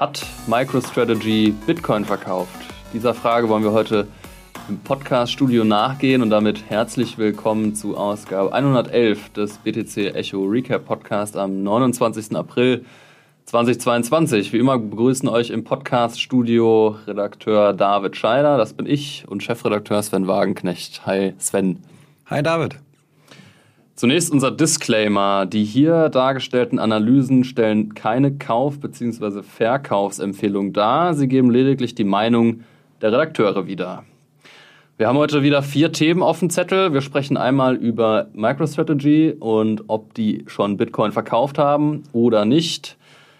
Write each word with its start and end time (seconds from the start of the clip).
Hat 0.00 0.24
MicroStrategy 0.46 1.54
Bitcoin 1.66 2.06
verkauft? 2.06 2.56
Dieser 2.94 3.12
Frage 3.12 3.50
wollen 3.50 3.62
wir 3.62 3.72
heute 3.72 4.08
im 4.66 4.78
Podcast-Studio 4.78 5.62
nachgehen 5.62 6.22
und 6.22 6.30
damit 6.30 6.70
herzlich 6.70 7.18
willkommen 7.18 7.74
zu 7.74 7.98
Ausgabe 7.98 8.54
111 8.54 9.28
des 9.34 9.58
BTC 9.58 10.14
Echo 10.16 10.42
Recap 10.46 10.86
Podcast 10.86 11.36
am 11.36 11.62
29. 11.62 12.34
April 12.34 12.86
2022. 13.44 14.54
Wie 14.54 14.58
immer 14.58 14.78
begrüßen 14.78 15.28
euch 15.28 15.50
im 15.50 15.64
Podcast-Studio 15.64 16.96
Redakteur 17.06 17.74
David 17.74 18.16
Scheider, 18.16 18.56
das 18.56 18.72
bin 18.72 18.86
ich, 18.86 19.26
und 19.28 19.42
Chefredakteur 19.42 20.02
Sven 20.02 20.26
Wagenknecht. 20.26 21.04
Hi 21.04 21.34
Sven. 21.36 21.82
Hi 22.24 22.42
David. 22.42 22.76
Zunächst 24.00 24.32
unser 24.32 24.50
Disclaimer. 24.50 25.44
Die 25.44 25.62
hier 25.62 26.08
dargestellten 26.08 26.78
Analysen 26.78 27.44
stellen 27.44 27.92
keine 27.92 28.32
Kauf- 28.32 28.80
bzw. 28.80 29.42
Verkaufsempfehlung 29.42 30.72
dar. 30.72 31.12
Sie 31.12 31.28
geben 31.28 31.50
lediglich 31.50 31.94
die 31.94 32.04
Meinung 32.04 32.64
der 33.02 33.12
Redakteure 33.12 33.66
wieder. 33.66 34.04
Wir 34.96 35.06
haben 35.06 35.18
heute 35.18 35.42
wieder 35.42 35.62
vier 35.62 35.92
Themen 35.92 36.22
auf 36.22 36.38
dem 36.38 36.48
Zettel. 36.48 36.94
Wir 36.94 37.02
sprechen 37.02 37.36
einmal 37.36 37.76
über 37.76 38.28
MicroStrategy 38.32 39.36
und 39.38 39.84
ob 39.88 40.14
die 40.14 40.44
schon 40.46 40.78
Bitcoin 40.78 41.12
verkauft 41.12 41.58
haben 41.58 42.04
oder 42.14 42.46
nicht. 42.46 42.96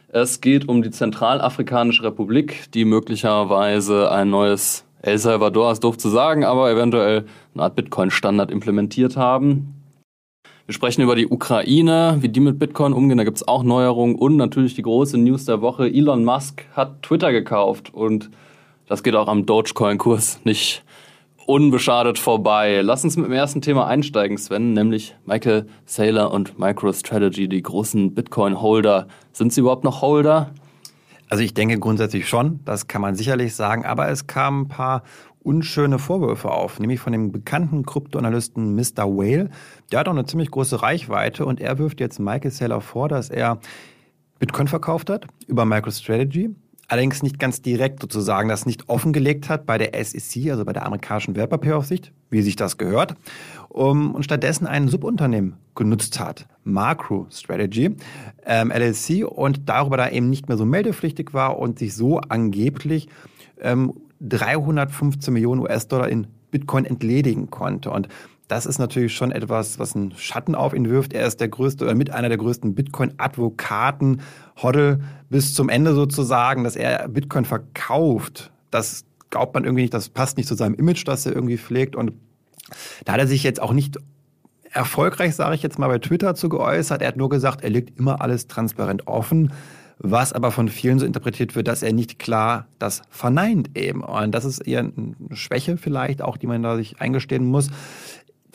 Es 0.08 0.42
geht 0.42 0.68
um 0.68 0.82
die 0.82 0.90
Zentralafrikanische 0.90 2.02
Republik, 2.02 2.70
die 2.74 2.84
möglicherweise 2.84 4.12
ein 4.12 4.28
neues 4.28 4.84
El 5.00 5.16
Salvador, 5.16 5.72
ist 5.72 5.84
doof 5.84 5.96
zu 5.96 6.10
sagen, 6.10 6.44
aber 6.44 6.70
eventuell 6.70 7.24
eine 7.54 7.62
Art 7.62 7.76
Bitcoin-Standard 7.76 8.50
implementiert 8.50 9.16
haben. 9.16 9.79
Wir 10.70 10.74
sprechen 10.74 11.02
über 11.02 11.16
die 11.16 11.26
Ukraine, 11.26 12.18
wie 12.20 12.28
die 12.28 12.38
mit 12.38 12.60
Bitcoin 12.60 12.92
umgehen. 12.92 13.18
Da 13.18 13.24
gibt 13.24 13.38
es 13.38 13.48
auch 13.48 13.64
Neuerungen 13.64 14.14
und 14.14 14.36
natürlich 14.36 14.76
die 14.76 14.82
große 14.82 15.18
News 15.18 15.44
der 15.44 15.60
Woche. 15.62 15.88
Elon 15.88 16.24
Musk 16.24 16.64
hat 16.74 17.02
Twitter 17.02 17.32
gekauft 17.32 17.92
und 17.92 18.30
das 18.86 19.02
geht 19.02 19.16
auch 19.16 19.26
am 19.26 19.46
Dogecoin-Kurs 19.46 20.42
nicht 20.44 20.84
unbeschadet 21.44 22.20
vorbei. 22.20 22.82
Lass 22.82 23.02
uns 23.02 23.16
mit 23.16 23.26
dem 23.26 23.32
ersten 23.32 23.62
Thema 23.62 23.88
einsteigen, 23.88 24.38
Sven, 24.38 24.72
nämlich 24.72 25.16
Michael 25.24 25.66
Saylor 25.86 26.30
und 26.30 26.56
MicroStrategy, 26.60 27.48
die 27.48 27.62
großen 27.62 28.14
Bitcoin-Holder. 28.14 29.08
Sind 29.32 29.52
sie 29.52 29.62
überhaupt 29.62 29.82
noch 29.82 30.02
Holder? 30.02 30.52
Also 31.28 31.42
ich 31.42 31.52
denke 31.52 31.80
grundsätzlich 31.80 32.28
schon, 32.28 32.60
das 32.64 32.86
kann 32.86 33.02
man 33.02 33.16
sicherlich 33.16 33.56
sagen, 33.56 33.84
aber 33.84 34.08
es 34.08 34.28
kamen 34.28 34.62
ein 34.62 34.68
paar 34.68 35.02
unschöne 35.42 35.98
Vorwürfe 35.98 36.50
auf, 36.50 36.78
nämlich 36.78 37.00
von 37.00 37.12
dem 37.12 37.32
bekannten 37.32 37.84
Kryptoanalysten 37.84 38.74
Mr. 38.74 39.06
Whale. 39.06 39.50
Der 39.90 40.00
hat 40.00 40.08
auch 40.08 40.12
eine 40.12 40.26
ziemlich 40.26 40.50
große 40.50 40.82
Reichweite 40.82 41.46
und 41.46 41.60
er 41.60 41.78
wirft 41.78 42.00
jetzt 42.00 42.18
Michael 42.18 42.50
Saylor 42.50 42.80
vor, 42.80 43.08
dass 43.08 43.30
er 43.30 43.58
Bitcoin 44.38 44.68
verkauft 44.68 45.10
hat 45.10 45.26
über 45.46 45.64
MicroStrategy, 45.64 46.50
allerdings 46.88 47.22
nicht 47.22 47.38
ganz 47.38 47.62
direkt 47.62 48.00
sozusagen 48.00 48.48
das 48.48 48.66
nicht 48.66 48.88
offengelegt 48.88 49.48
hat 49.48 49.66
bei 49.66 49.78
der 49.78 50.02
SEC, 50.02 50.50
also 50.50 50.64
bei 50.64 50.72
der 50.72 50.86
amerikanischen 50.86 51.36
Wertpapieraufsicht, 51.36 52.12
wie 52.30 52.42
sich 52.42 52.56
das 52.56 52.78
gehört, 52.78 53.14
um, 53.68 54.14
und 54.14 54.24
stattdessen 54.24 54.66
ein 54.66 54.88
Subunternehmen 54.88 55.56
genutzt 55.74 56.18
hat, 56.18 56.46
MacroStrategy 56.64 57.96
ähm, 58.44 58.70
LLC, 58.70 59.26
und 59.26 59.68
darüber 59.68 59.96
da 59.96 60.08
eben 60.08 60.30
nicht 60.30 60.48
mehr 60.48 60.56
so 60.56 60.64
meldepflichtig 60.64 61.32
war 61.32 61.58
und 61.58 61.78
sich 61.78 61.94
so 61.94 62.18
angeblich 62.18 63.08
ähm, 63.60 63.92
315 64.20 65.32
Millionen 65.32 65.60
US-Dollar 65.62 66.08
in 66.08 66.26
Bitcoin 66.50 66.84
entledigen 66.84 67.50
konnte. 67.50 67.90
Und 67.90 68.08
das 68.48 68.66
ist 68.66 68.78
natürlich 68.78 69.14
schon 69.14 69.30
etwas, 69.30 69.78
was 69.78 69.94
einen 69.94 70.12
Schatten 70.16 70.54
auf 70.54 70.74
ihn 70.74 70.90
wirft. 70.90 71.12
Er 71.12 71.26
ist 71.26 71.40
der 71.40 71.48
größte 71.48 71.84
oder 71.84 71.94
mit 71.94 72.10
einer 72.10 72.28
der 72.28 72.38
größten 72.38 72.74
Bitcoin-Advokaten, 72.74 74.22
Hoddle 74.60 75.00
bis 75.28 75.54
zum 75.54 75.68
Ende 75.68 75.94
sozusagen, 75.94 76.64
dass 76.64 76.74
er 76.74 77.08
Bitcoin 77.08 77.44
verkauft. 77.44 78.50
Das 78.70 79.04
glaubt 79.30 79.54
man 79.54 79.64
irgendwie 79.64 79.82
nicht, 79.82 79.94
das 79.94 80.08
passt 80.08 80.36
nicht 80.36 80.48
zu 80.48 80.56
seinem 80.56 80.74
Image, 80.74 81.06
das 81.06 81.26
er 81.26 81.32
irgendwie 81.32 81.58
pflegt. 81.58 81.94
Und 81.94 82.12
da 83.04 83.12
hat 83.12 83.20
er 83.20 83.28
sich 83.28 83.44
jetzt 83.44 83.62
auch 83.62 83.72
nicht 83.72 83.98
erfolgreich, 84.72 85.34
sage 85.36 85.54
ich 85.54 85.62
jetzt 85.62 85.78
mal, 85.78 85.88
bei 85.88 85.98
Twitter 85.98 86.34
zu 86.34 86.48
geäußert. 86.48 87.02
Er 87.02 87.08
hat 87.08 87.16
nur 87.16 87.28
gesagt, 87.28 87.62
er 87.62 87.70
legt 87.70 87.98
immer 87.98 88.20
alles 88.20 88.48
transparent 88.48 89.06
offen 89.06 89.52
was 90.02 90.32
aber 90.32 90.50
von 90.50 90.68
vielen 90.68 90.98
so 90.98 91.04
interpretiert 91.04 91.54
wird, 91.54 91.68
dass 91.68 91.82
er 91.82 91.92
nicht 91.92 92.18
klar 92.18 92.66
das 92.78 93.02
verneint 93.10 93.76
eben. 93.76 94.02
Und 94.02 94.32
das 94.34 94.46
ist 94.46 94.60
eher 94.60 94.80
eine 94.80 95.14
Schwäche 95.32 95.76
vielleicht 95.76 96.22
auch, 96.22 96.38
die 96.38 96.46
man 96.46 96.62
da 96.62 96.76
sich 96.76 97.00
eingestehen 97.00 97.44
muss. 97.44 97.68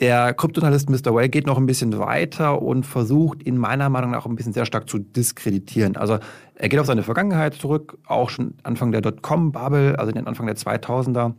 Der 0.00 0.34
Kryptoanalyst 0.34 0.90
Mr. 0.90 1.14
Well 1.14 1.28
geht 1.28 1.46
noch 1.46 1.56
ein 1.56 1.64
bisschen 1.64 1.98
weiter 1.98 2.60
und 2.60 2.84
versucht, 2.84 3.46
ihn 3.46 3.56
meiner 3.56 3.88
Meinung 3.88 4.10
nach 4.10 4.26
ein 4.26 4.34
bisschen 4.34 4.52
sehr 4.52 4.66
stark 4.66 4.90
zu 4.90 4.98
diskreditieren. 4.98 5.96
Also 5.96 6.18
er 6.56 6.68
geht 6.68 6.80
auf 6.80 6.86
seine 6.86 7.02
Vergangenheit 7.02 7.54
zurück, 7.54 7.96
auch 8.06 8.28
schon 8.28 8.54
Anfang 8.62 8.92
der 8.92 9.00
Dotcom-Bubble, 9.00 9.98
also 9.98 10.12
den 10.12 10.26
Anfang 10.26 10.46
der 10.46 10.56
2000er 10.56 11.32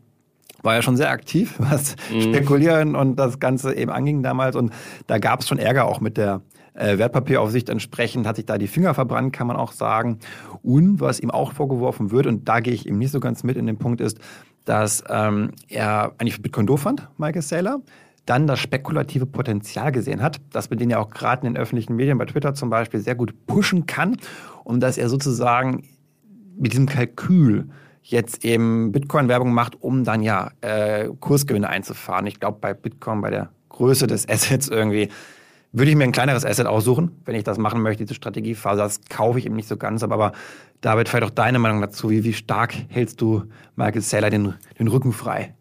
war 0.63 0.73
ja 0.73 0.81
schon 0.81 0.97
sehr 0.97 1.11
aktiv, 1.11 1.55
was 1.59 1.95
mhm. 2.11 2.21
Spekulieren 2.21 2.95
und 2.95 3.17
das 3.17 3.39
Ganze 3.39 3.75
eben 3.75 3.91
anging 3.91 4.23
damals. 4.23 4.55
Und 4.55 4.71
da 5.05 5.19
gab 5.19 5.41
es 5.41 5.47
schon 5.47 5.59
Ärger 5.59 5.85
auch 5.85 5.99
mit 5.99 6.17
der 6.17 6.41
äh, 6.77 6.97
Wertpapieraufsicht 6.97 7.69
entsprechend 7.69 8.27
hat 8.27 8.35
sich 8.37 8.45
da 8.45 8.57
die 8.57 8.67
Finger 8.67 8.93
verbrannt, 8.93 9.33
kann 9.33 9.47
man 9.47 9.57
auch 9.57 9.71
sagen. 9.71 10.19
Und 10.63 10.99
was 10.99 11.19
ihm 11.19 11.31
auch 11.31 11.53
vorgeworfen 11.53 12.11
wird, 12.11 12.27
und 12.27 12.47
da 12.47 12.59
gehe 12.59 12.73
ich 12.73 12.85
ihm 12.85 12.97
nicht 12.97 13.11
so 13.11 13.19
ganz 13.19 13.43
mit 13.43 13.57
in 13.57 13.65
den 13.65 13.77
Punkt, 13.77 14.01
ist, 14.01 14.19
dass 14.65 15.03
ähm, 15.09 15.51
er 15.69 16.13
eigentlich 16.17 16.41
Bitcoin 16.41 16.67
doof 16.67 16.81
fand, 16.81 17.07
Michael 17.17 17.41
Saylor, 17.41 17.81
dann 18.25 18.45
das 18.45 18.59
spekulative 18.59 19.25
Potenzial 19.25 19.91
gesehen 19.91 20.21
hat, 20.21 20.41
dass 20.51 20.69
man 20.69 20.77
den 20.77 20.89
ja 20.89 20.99
auch 20.99 21.09
gerade 21.09 21.47
in 21.47 21.53
den 21.53 21.61
öffentlichen 21.61 21.95
Medien, 21.95 22.17
bei 22.17 22.25
Twitter 22.25 22.53
zum 22.53 22.69
Beispiel, 22.69 22.99
sehr 22.99 23.15
gut 23.15 23.33
pushen 23.47 23.85
kann 23.85 24.17
und 24.65 24.81
dass 24.81 24.97
er 24.97 25.07
sozusagen 25.07 25.83
mit 26.57 26.73
diesem 26.73 26.87
Kalkül 26.87 27.69
jetzt 28.01 28.43
eben 28.43 28.91
Bitcoin-Werbung 28.91 29.53
macht, 29.53 29.81
um 29.81 30.03
dann 30.03 30.21
ja 30.21 30.51
äh, 30.61 31.09
Kursgewinne 31.19 31.69
einzufahren. 31.69 32.27
Ich 32.27 32.39
glaube, 32.39 32.57
bei 32.59 32.73
Bitcoin, 32.73 33.21
bei 33.21 33.29
der 33.29 33.49
Größe 33.69 34.07
des 34.07 34.27
Assets 34.27 34.67
irgendwie 34.67 35.09
würde 35.71 35.91
ich 35.91 35.97
mir 35.97 36.05
ein 36.05 36.11
kleineres 36.11 36.45
Asset 36.45 36.67
aussuchen, 36.67 37.11
wenn 37.25 37.35
ich 37.35 37.43
das 37.43 37.57
machen 37.57 37.81
möchte, 37.81 38.03
diese 38.03 38.15
Strategiephase. 38.15 38.79
Das 38.81 39.01
kaufe 39.09 39.39
ich 39.39 39.45
eben 39.45 39.55
nicht 39.55 39.67
so 39.67 39.77
ganz. 39.77 40.03
Aber 40.03 40.31
David, 40.81 41.09
vielleicht 41.09 41.25
auch 41.25 41.35
deine 41.35 41.59
Meinung 41.59 41.81
dazu. 41.81 42.09
Wie, 42.09 42.23
wie 42.23 42.33
stark 42.33 42.73
hältst 42.89 43.21
du 43.21 43.43
Michael 43.75 44.01
Saylor 44.01 44.29
den, 44.29 44.53
den 44.79 44.87
Rücken 44.87 45.11
frei? 45.11 45.53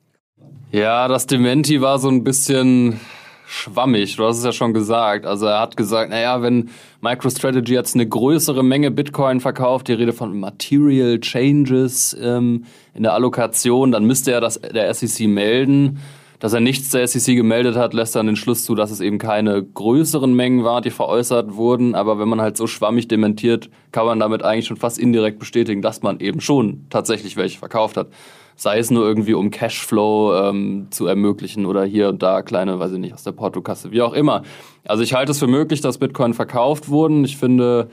Ja, 0.73 1.09
das 1.09 1.27
Dementi 1.27 1.81
war 1.81 1.99
so 1.99 2.09
ein 2.09 2.25
bisschen 2.25 3.01
schwammig. 3.47 4.17
Du 4.17 4.25
hast 4.25 4.39
es 4.39 4.45
ja 4.45 4.53
schon 4.53 4.75
gesagt. 4.75 5.25
Also 5.25 5.47
er 5.47 5.61
hat 5.61 5.77
gesagt, 5.77 6.11
naja, 6.11 6.43
wenn 6.43 6.71
MicroStrategy 7.01 7.73
jetzt 7.73 7.95
eine 7.95 8.07
größere 8.07 8.65
Menge 8.65 8.91
Bitcoin 8.91 9.41
verkauft, 9.41 9.89
die 9.89 9.93
Rede 9.93 10.13
von 10.13 10.39
Material 10.39 11.21
Changes 11.21 12.17
ähm, 12.21 12.65
in 12.95 13.05
der 13.05 13.15
Allokation, 13.15 13.93
dann 13.93 14.05
müsste 14.05 14.33
er 14.33 14.41
das 14.41 14.61
der 14.61 14.93
SEC 14.93 15.29
melden. 15.29 16.01
Dass 16.39 16.53
er 16.53 16.61
nichts 16.61 16.91
der 16.91 17.07
SEC 17.07 17.35
gemeldet 17.35 17.77
hat, 17.77 17.95
lässt 17.95 18.15
dann 18.15 18.27
den 18.27 18.37
Schluss 18.37 18.65
zu, 18.65 18.75
dass 18.75 18.91
es 18.91 19.01
eben 19.01 19.19
keine 19.19 19.63
größeren 19.63 20.35
Mengen 20.35 20.65
waren, 20.65 20.83
die 20.83 20.91
veräußert 20.91 21.57
wurden. 21.57 21.95
Aber 21.95 22.19
wenn 22.19 22.29
man 22.29 22.41
halt 22.41 22.57
so 22.57 22.67
schwammig 22.67 23.09
dementiert, 23.09 23.71
kann 23.93 24.07
man 24.07 24.21
damit 24.21 24.43
eigentlich 24.43 24.67
schon 24.67 24.77
fast 24.77 24.99
indirekt 24.99 25.39
bestätigen, 25.39 25.83
dass 25.83 26.03
man 26.03 26.21
eben 26.21 26.41
schon 26.41 26.87
tatsächlich 26.91 27.37
welche 27.37 27.59
verkauft 27.59 27.97
hat. 27.97 28.09
Sei 28.55 28.79
es 28.79 28.91
nur 28.91 29.07
irgendwie, 29.07 29.35
um 29.35 29.51
Cashflow 29.51 30.49
ähm, 30.49 30.87
zu 30.91 31.07
ermöglichen 31.07 31.67
oder 31.67 31.85
hier 31.85 32.09
und 32.09 32.23
da 32.23 32.41
kleine, 32.41 32.79
weiß 32.79 32.93
ich 32.93 32.99
nicht, 32.99 33.13
aus 33.13 33.23
der 33.23 33.33
Portokasse, 33.33 33.91
wie 33.91 34.01
auch 34.01 34.15
immer. 34.15 34.43
Also 34.85 35.03
ich 35.03 35.13
halte 35.13 35.33
es 35.33 35.39
für 35.39 35.47
möglich, 35.47 35.83
dass 35.83 35.99
Bitcoin 35.99 36.33
verkauft 36.33 36.89
wurden. 36.89 37.25
Ich 37.25 37.37
finde, 37.37 37.89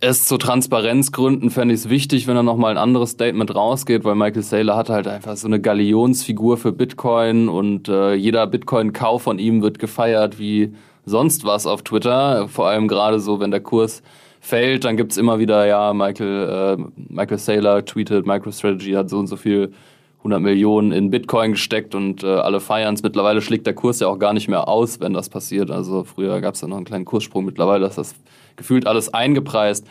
es 0.00 0.24
zu 0.24 0.38
Transparenzgründen 0.38 1.50
fände 1.50 1.74
ich 1.74 1.80
es 1.80 1.88
wichtig, 1.88 2.26
wenn 2.28 2.36
er 2.36 2.44
nochmal 2.44 2.70
ein 2.70 2.78
anderes 2.78 3.10
Statement 3.10 3.54
rausgeht, 3.54 4.04
weil 4.04 4.14
Michael 4.14 4.42
Saylor 4.42 4.76
hat 4.76 4.90
halt 4.90 5.08
einfach 5.08 5.36
so 5.36 5.48
eine 5.48 5.60
Galionsfigur 5.60 6.56
für 6.56 6.72
Bitcoin 6.72 7.48
und 7.48 7.88
äh, 7.88 8.14
jeder 8.14 8.46
Bitcoin-Kauf 8.46 9.22
von 9.22 9.40
ihm 9.40 9.60
wird 9.60 9.80
gefeiert 9.80 10.38
wie 10.38 10.72
sonst 11.04 11.44
was 11.44 11.66
auf 11.66 11.82
Twitter. 11.82 12.46
Vor 12.48 12.68
allem 12.68 12.86
gerade 12.86 13.18
so, 13.18 13.40
wenn 13.40 13.50
der 13.50 13.60
Kurs 13.60 14.02
fällt, 14.40 14.84
dann 14.84 14.96
gibt's 14.96 15.16
immer 15.16 15.40
wieder, 15.40 15.66
ja, 15.66 15.92
Michael, 15.92 16.78
äh, 16.78 17.02
Michael 17.08 17.38
Saylor 17.38 17.84
tweetet, 17.84 18.24
MicroStrategy 18.24 18.92
hat 18.92 19.10
so 19.10 19.18
und 19.18 19.26
so 19.26 19.36
viel 19.36 19.72
100 20.18 20.40
Millionen 20.40 20.92
in 20.92 21.10
Bitcoin 21.10 21.52
gesteckt 21.52 21.94
und 21.94 22.24
äh, 22.24 22.26
alle 22.26 22.60
feiern 22.60 22.94
es. 22.94 23.02
Mittlerweile 23.02 23.40
schlägt 23.40 23.66
der 23.66 23.74
Kurs 23.74 24.00
ja 24.00 24.08
auch 24.08 24.18
gar 24.18 24.32
nicht 24.32 24.48
mehr 24.48 24.68
aus, 24.68 25.00
wenn 25.00 25.14
das 25.14 25.28
passiert. 25.28 25.70
Also 25.70 26.04
früher 26.04 26.40
gab 26.40 26.54
es 26.54 26.60
ja 26.60 26.68
noch 26.68 26.76
einen 26.76 26.86
kleinen 26.86 27.04
Kurssprung, 27.04 27.44
mittlerweile 27.44 27.86
ist 27.86 27.98
das 27.98 28.14
gefühlt 28.56 28.86
alles 28.86 29.14
eingepreist. 29.14 29.86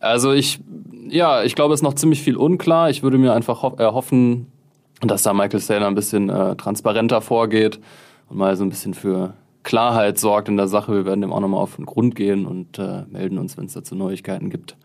Also 0.00 0.32
ich, 0.32 0.60
ja, 1.08 1.42
ich 1.42 1.54
glaube, 1.54 1.72
es 1.72 1.80
ist 1.80 1.84
noch 1.84 1.94
ziemlich 1.94 2.20
viel 2.20 2.36
unklar. 2.36 2.90
Ich 2.90 3.02
würde 3.02 3.16
mir 3.16 3.32
einfach 3.32 3.64
erhoffen, 3.78 4.48
dass 5.00 5.22
da 5.22 5.32
Michael 5.32 5.60
Saylor 5.60 5.86
ein 5.86 5.94
bisschen 5.94 6.28
äh, 6.28 6.56
transparenter 6.56 7.22
vorgeht 7.22 7.80
und 8.28 8.36
mal 8.36 8.56
so 8.56 8.64
ein 8.64 8.68
bisschen 8.68 8.92
für 8.92 9.32
Klarheit 9.62 10.18
sorgt 10.18 10.48
in 10.48 10.58
der 10.58 10.68
Sache. 10.68 10.92
Wir 10.92 11.06
werden 11.06 11.22
dem 11.22 11.32
auch 11.32 11.40
nochmal 11.40 11.60
auf 11.60 11.76
den 11.76 11.86
Grund 11.86 12.14
gehen 12.14 12.46
und 12.46 12.78
äh, 12.78 13.04
melden 13.08 13.38
uns, 13.38 13.56
wenn 13.56 13.64
es 13.64 13.72
dazu 13.72 13.94
Neuigkeiten 13.94 14.50
gibt. 14.50 14.76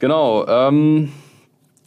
Genau. 0.00 0.44
Ähm, 0.48 1.12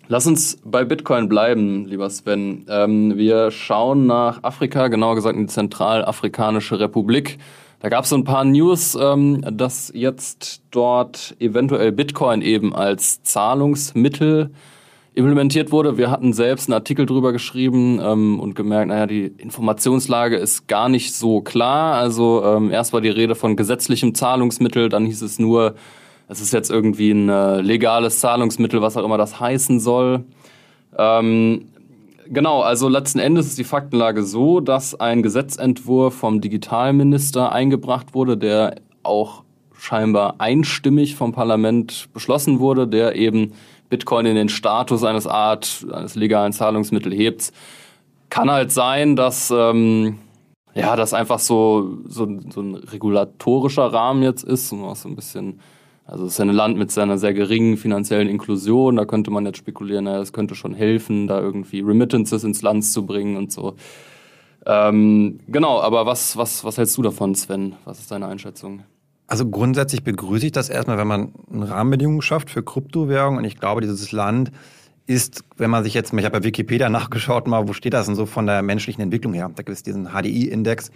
lass 0.08 0.28
uns 0.28 0.58
bei 0.64 0.84
Bitcoin 0.84 1.30
bleiben, 1.30 1.86
lieber 1.86 2.10
Sven. 2.10 2.66
Ähm, 2.70 3.18
wir 3.18 3.52
schauen 3.52 4.06
nach 4.06 4.44
Afrika, 4.44 4.88
genauer 4.88 5.16
gesagt 5.16 5.36
in 5.36 5.48
die 5.48 5.54
Zentralafrikanische 5.54 6.80
Republik. 6.80 7.38
Da 7.80 7.90
gab 7.90 8.04
es 8.04 8.10
so 8.10 8.16
ein 8.16 8.24
paar 8.24 8.46
News, 8.46 8.98
ähm, 9.00 9.42
dass 9.52 9.92
jetzt 9.94 10.64
dort 10.72 11.36
eventuell 11.40 11.92
Bitcoin 11.92 12.42
eben 12.42 12.76
als 12.76 13.22
Zahlungsmittel 13.24 14.52
implementiert 15.14 15.72
wurde. 15.72 15.98
Wir 15.98 16.12
hatten 16.12 16.34
selbst 16.34 16.68
einen 16.68 16.74
Artikel 16.74 17.06
drüber 17.06 17.32
geschrieben 17.32 18.00
ähm, 18.02 18.40
und 18.40 18.56
gemerkt, 18.56 18.90
naja, 18.90 19.08
die 19.08 19.26
Informationslage 19.38 20.36
ist 20.36 20.68
gar 20.68 20.90
nicht 20.90 21.14
so 21.14 21.42
klar. 21.42 21.96
Also 21.96 22.44
ähm, 22.44 22.72
erst 22.72 22.92
war 22.92 23.02
die 23.02 23.10
Rede 23.10 23.36
von 23.36 23.56
gesetzlichem 23.56 24.14
Zahlungsmittel, 24.14 24.90
dann 24.90 25.06
hieß 25.06 25.22
es 25.22 25.40
nur, 25.40 25.76
es 26.28 26.42
ist 26.42 26.54
jetzt 26.54 26.72
irgendwie 26.72 27.12
ein 27.12 27.30
äh, 27.30 27.62
legales 27.62 28.20
Zahlungsmittel, 28.20 28.82
was 28.82 28.98
auch 28.98 29.04
immer 29.04 29.18
das 29.18 29.40
heißen 29.40 29.80
soll. 29.80 30.26
Ähm, 30.98 31.68
Genau, 32.28 32.62
also 32.62 32.90
letzten 32.90 33.20
Endes 33.20 33.46
ist 33.48 33.58
die 33.60 33.64
Faktenlage 33.64 34.24
so, 34.24 34.60
dass 34.60 35.00
ein 35.00 35.22
Gesetzentwurf 35.22 36.16
vom 36.16 36.42
Digitalminister 36.42 37.52
eingebracht 37.52 38.16
wurde, 38.16 38.36
der 38.36 38.78
auch 39.04 39.44
scheinbar 39.78 40.36
einstimmig 40.40 41.16
vom 41.16 41.34
Parlament 41.34 42.08
beschlossen 42.14 42.60
wurde, 42.60 42.88
der 42.88 43.16
eben 43.16 43.54
Bitcoin 43.90 44.26
in 44.26 44.36
den 44.36 44.50
Status 44.50 45.04
eines 45.04 45.28
Art, 45.28 45.86
eines 45.92 46.16
legalen 46.16 46.52
Zahlungsmittel 46.52 47.14
hebt. 47.14 47.52
Kann 48.32 48.50
halt 48.50 48.72
sein, 48.72 49.16
dass 49.16 49.54
ähm, 49.56 50.18
ja, 50.74 50.96
das 50.96 51.14
einfach 51.14 51.38
so, 51.38 52.00
so, 52.08 52.28
so 52.50 52.62
ein 52.62 52.74
regulatorischer 52.76 53.94
Rahmen 53.94 54.24
jetzt 54.24 54.44
ist, 54.44 54.70
so 54.70 54.96
ein 55.06 55.16
bisschen 55.16 55.60
also 56.06 56.26
es 56.26 56.34
ist 56.34 56.40
ein 56.40 56.50
Land 56.50 56.78
mit 56.78 56.92
seiner 56.92 57.18
sehr 57.18 57.34
geringen 57.34 57.78
finanziellen 57.78 58.30
Inklusion. 58.30 58.98
Da 58.98 59.06
könnte 59.06 59.32
man 59.32 59.46
jetzt 59.46 59.58
spekulieren, 59.58 60.06
es 60.08 60.34
könnte 60.34 60.54
schon 60.54 60.76
helfen, 60.76 61.28
da 61.28 61.40
irgendwie 61.40 61.80
Remittances 61.80 62.44
ins 62.44 62.62
Land 62.62 62.86
zu 62.86 63.06
bringen 63.06 63.38
und 63.38 63.52
so. 63.52 63.76
Ähm, 64.68 65.40
genau, 65.48 65.82
aber 65.82 66.06
was, 66.06 66.38
was, 66.38 66.64
was 66.64 66.78
hältst 66.78 66.98
du 66.98 67.02
davon, 67.02 67.34
Sven? 67.34 67.76
Was 67.86 68.00
ist 68.00 68.12
deine 68.12 68.28
Einschätzung? 68.28 68.84
Also 69.28 69.50
grundsätzlich 69.50 70.04
begrüße 70.04 70.48
ich 70.48 70.52
das 70.52 70.70
erstmal, 70.70 71.00
wenn 71.00 71.08
man 71.08 71.34
Rahmenbedingungen 71.52 72.22
schafft 72.22 72.52
für 72.52 72.62
Kryptowährungen. 72.62 73.40
Und 73.40 73.46
ich 73.46 73.60
glaube, 73.60 73.82
dieses 73.82 74.12
Land 74.12 74.52
ist, 75.08 75.44
wenn 75.58 75.72
man 75.72 75.84
sich 75.84 75.96
jetzt, 75.96 76.14
ich 76.14 76.26
habe 76.26 76.40
bei 76.40 76.44
Wikipedia 76.44 76.90
nachgeschaut 76.90 77.48
mal, 77.48 77.68
wo 77.68 77.74
steht 77.74 77.94
das 77.94 78.06
denn 78.06 78.16
so 78.16 78.28
von 78.28 78.46
der 78.46 78.62
menschlichen 78.62 79.02
Entwicklung 79.02 79.34
her? 79.34 79.50
Da 79.56 79.64
gibt 79.64 79.76
es 79.76 79.82
diesen 79.82 80.10
HDI-Index. 80.10 80.92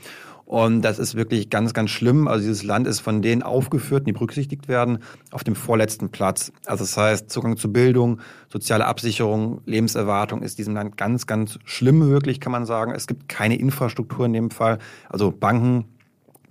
Und 0.49 0.81
das 0.81 0.97
ist 0.97 1.13
wirklich 1.13 1.51
ganz, 1.51 1.75
ganz 1.75 1.91
schlimm. 1.91 2.27
Also 2.27 2.41
dieses 2.41 2.63
Land 2.63 2.87
ist 2.87 3.01
von 3.01 3.21
denen 3.21 3.43
aufgeführt, 3.43 4.07
die 4.07 4.13
berücksichtigt 4.13 4.67
werden, 4.67 4.97
auf 5.29 5.43
dem 5.43 5.53
vorletzten 5.53 6.09
Platz. 6.09 6.51
Also 6.65 6.85
das 6.85 6.97
heißt, 6.97 7.29
Zugang 7.29 7.55
zu 7.55 7.71
Bildung, 7.71 8.19
soziale 8.51 8.87
Absicherung, 8.87 9.61
Lebenserwartung 9.67 10.41
ist 10.41 10.57
diesem 10.57 10.73
Land 10.73 10.97
ganz, 10.97 11.27
ganz 11.27 11.59
schlimm 11.65 12.09
wirklich, 12.09 12.39
kann 12.39 12.51
man 12.51 12.65
sagen. 12.65 12.93
Es 12.95 13.05
gibt 13.05 13.29
keine 13.29 13.59
Infrastruktur 13.59 14.25
in 14.25 14.33
dem 14.33 14.49
Fall. 14.49 14.79
Also 15.07 15.29
Banken, 15.29 15.85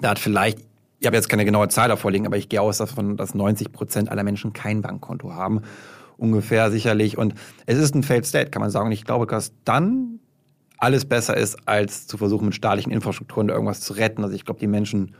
da 0.00 0.10
hat 0.10 0.20
vielleicht, 0.20 0.60
ich 1.00 1.06
habe 1.08 1.16
jetzt 1.16 1.28
keine 1.28 1.44
genaue 1.44 1.66
Zahl 1.66 1.88
davor 1.88 2.12
liegen, 2.12 2.26
aber 2.26 2.36
ich 2.36 2.48
gehe 2.48 2.62
aus 2.62 2.78
davon, 2.78 3.16
dass 3.16 3.34
90 3.34 3.72
Prozent 3.72 4.12
aller 4.12 4.22
Menschen 4.22 4.52
kein 4.52 4.80
Bankkonto 4.80 5.32
haben. 5.32 5.62
Ungefähr 6.16 6.70
sicherlich. 6.70 7.18
Und 7.18 7.34
es 7.66 7.78
ist 7.78 7.96
ein 7.96 8.04
Failed 8.04 8.26
State, 8.26 8.50
kann 8.50 8.62
man 8.62 8.70
sagen. 8.70 8.86
Und 8.86 8.92
ich 8.92 9.04
glaube, 9.04 9.26
dass 9.26 9.50
dann 9.64 10.17
alles 10.78 11.04
besser 11.04 11.36
ist, 11.36 11.56
als 11.66 12.06
zu 12.06 12.16
versuchen, 12.16 12.46
mit 12.46 12.54
staatlichen 12.54 12.92
Infrastrukturen 12.92 13.48
da 13.48 13.54
irgendwas 13.54 13.80
zu 13.80 13.92
retten. 13.92 14.22
Also 14.22 14.34
ich 14.34 14.44
glaube, 14.44 14.60
die 14.60 14.66
Menschen 14.66 15.14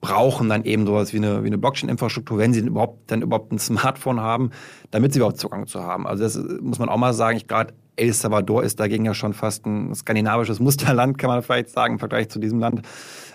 brauchen 0.00 0.50
dann 0.50 0.64
eben 0.64 0.86
sowas 0.86 1.14
wie 1.14 1.16
eine, 1.16 1.42
wie 1.42 1.46
eine 1.46 1.56
Blockchain-Infrastruktur, 1.56 2.36
wenn 2.36 2.52
sie 2.52 2.60
überhaupt, 2.60 3.10
dann 3.10 3.22
überhaupt 3.22 3.52
ein 3.52 3.58
Smartphone 3.58 4.20
haben, 4.20 4.50
damit 4.90 5.14
sie 5.14 5.18
überhaupt 5.18 5.38
Zugang 5.38 5.66
zu 5.66 5.82
haben. 5.82 6.06
Also 6.06 6.24
das 6.24 6.38
muss 6.60 6.78
man 6.78 6.90
auch 6.90 6.98
mal 6.98 7.14
sagen. 7.14 7.38
Ich 7.38 7.46
gerade 7.46 7.72
El 7.96 8.12
Salvador 8.12 8.64
ist 8.64 8.80
dagegen 8.80 9.06
ja 9.06 9.14
schon 9.14 9.32
fast 9.32 9.64
ein 9.64 9.94
skandinavisches 9.94 10.60
Musterland, 10.60 11.16
kann 11.16 11.28
man 11.28 11.42
vielleicht 11.42 11.70
sagen, 11.70 11.94
im 11.94 11.98
Vergleich 11.98 12.28
zu 12.28 12.38
diesem 12.38 12.58
Land. 12.58 12.82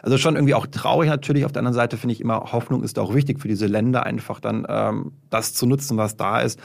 Also 0.04 0.20
schon 0.20 0.36
irgendwie 0.36 0.54
auch 0.54 0.68
traurig 0.68 1.10
natürlich. 1.10 1.46
Auf 1.46 1.52
der 1.52 1.62
anderen 1.62 1.76
Seite 1.76 1.98
finde 1.98 2.14
ich 2.14 2.22
immer, 2.22 2.52
Hoffnung 2.52 2.84
ist 2.84 3.00
auch 3.00 3.16
wichtig 3.16 3.40
für 3.40 3.48
diese 3.48 3.66
Länder, 3.66 4.06
einfach 4.06 4.40
dann 4.40 4.68
ähm, 4.70 5.14
das 5.32 5.56
zu 5.56 5.66
nutzen, 5.66 5.98
was 5.98 6.18
da 6.18 6.42
ist. 6.42 6.60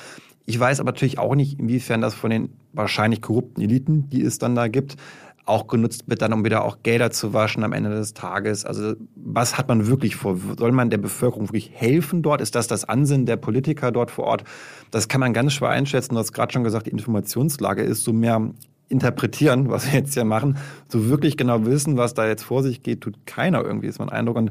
Ich 0.47 0.59
weiß 0.59 0.81
aber 0.81 0.93
natürlich 0.93 1.19
auch 1.19 1.35
nicht, 1.35 1.59
inwiefern 1.59 2.01
das 2.01 2.15
von 2.15 2.31
den 2.31 2.51
wahrscheinlich 2.73 3.23
korrupten 3.23 3.63
Eliten, 3.63 4.09
die 4.11 4.23
es 4.23 4.39
dann 4.39 4.55
da 4.55 4.69
gibt, 4.69 4.97
auch 5.47 5.67
genutzt 5.67 6.05
wird, 6.07 6.23
dann 6.23 6.33
um 6.33 6.45
wieder 6.45 6.65
auch 6.65 6.79
Gelder 6.83 7.11
zu 7.11 7.35
waschen 7.35 7.65
am 7.65 7.73
Ende 7.73 7.91
des 7.91 8.15
Tages. 8.15 8.65
Also 8.65 8.95
was 9.15 9.59
hat 9.59 9.69
man 9.69 9.87
wirklich 9.87 10.17
vor? 10.17 10.39
Soll 10.59 10.73
man 10.73 10.91
der 10.91 10.99
Bevölkerung 10.99 11.49
wirklich 11.49 11.71
helfen 11.75 12.23
dort? 12.23 12.41
Ist 12.41 12.55
das 12.55 12.67
das 12.67 12.85
Ansinnen 12.85 13.27
der 13.27 13.37
Politiker 13.37 13.93
dort 13.93 14.11
vor 14.11 14.25
Ort? 14.25 14.45
Das 14.91 15.09
kann 15.09 15.21
man 15.21 15.35
ganz 15.35 15.53
schwer 15.53 15.69
einschätzen. 15.69 16.15
Du 16.15 16.21
hast 16.21 16.33
gerade 16.33 16.53
schon 16.53 16.65
gesagt, 16.65 16.87
die 16.87 16.91
Informationslage 16.91 17.83
ist 17.83 18.05
so 18.05 18.13
mehr 18.13 18.51
interpretieren, 18.89 19.71
was 19.71 19.91
wir 19.91 20.01
jetzt 20.01 20.15
hier 20.15 20.25
machen. 20.25 20.57
So 20.89 21.09
wirklich 21.09 21.37
genau 21.37 21.67
wissen, 21.67 21.97
was 21.97 22.15
da 22.15 22.27
jetzt 22.27 22.45
vor 22.45 22.63
sich 22.63 22.83
geht, 22.83 23.03
tut 23.03 23.27
keiner 23.27 23.63
irgendwie, 23.63 23.89
ist 23.89 23.99
mein 23.99 24.11
Eindruck. 24.11 24.37
Und 24.37 24.51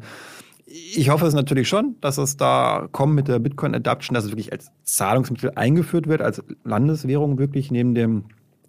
ich 0.66 1.10
hoffe 1.10 1.26
es 1.26 1.34
natürlich 1.34 1.68
schon, 1.68 1.96
dass 2.02 2.18
es 2.18 2.38
da 2.38 2.88
kommt 2.92 3.16
mit 3.16 3.28
der 3.28 3.40
Bitcoin 3.40 3.76
Adoption, 3.76 4.16
dass 4.16 4.26
es 4.26 4.32
wirklich 4.32 4.52
als 4.52 4.72
Zahlungsmittel 4.84 5.52
eingeführt 5.56 6.08
wird, 6.08 6.22
als 6.22 6.42
Landeswährung 6.64 7.38
wirklich 7.38 7.72
neben 7.72 7.96
dem 7.96 8.26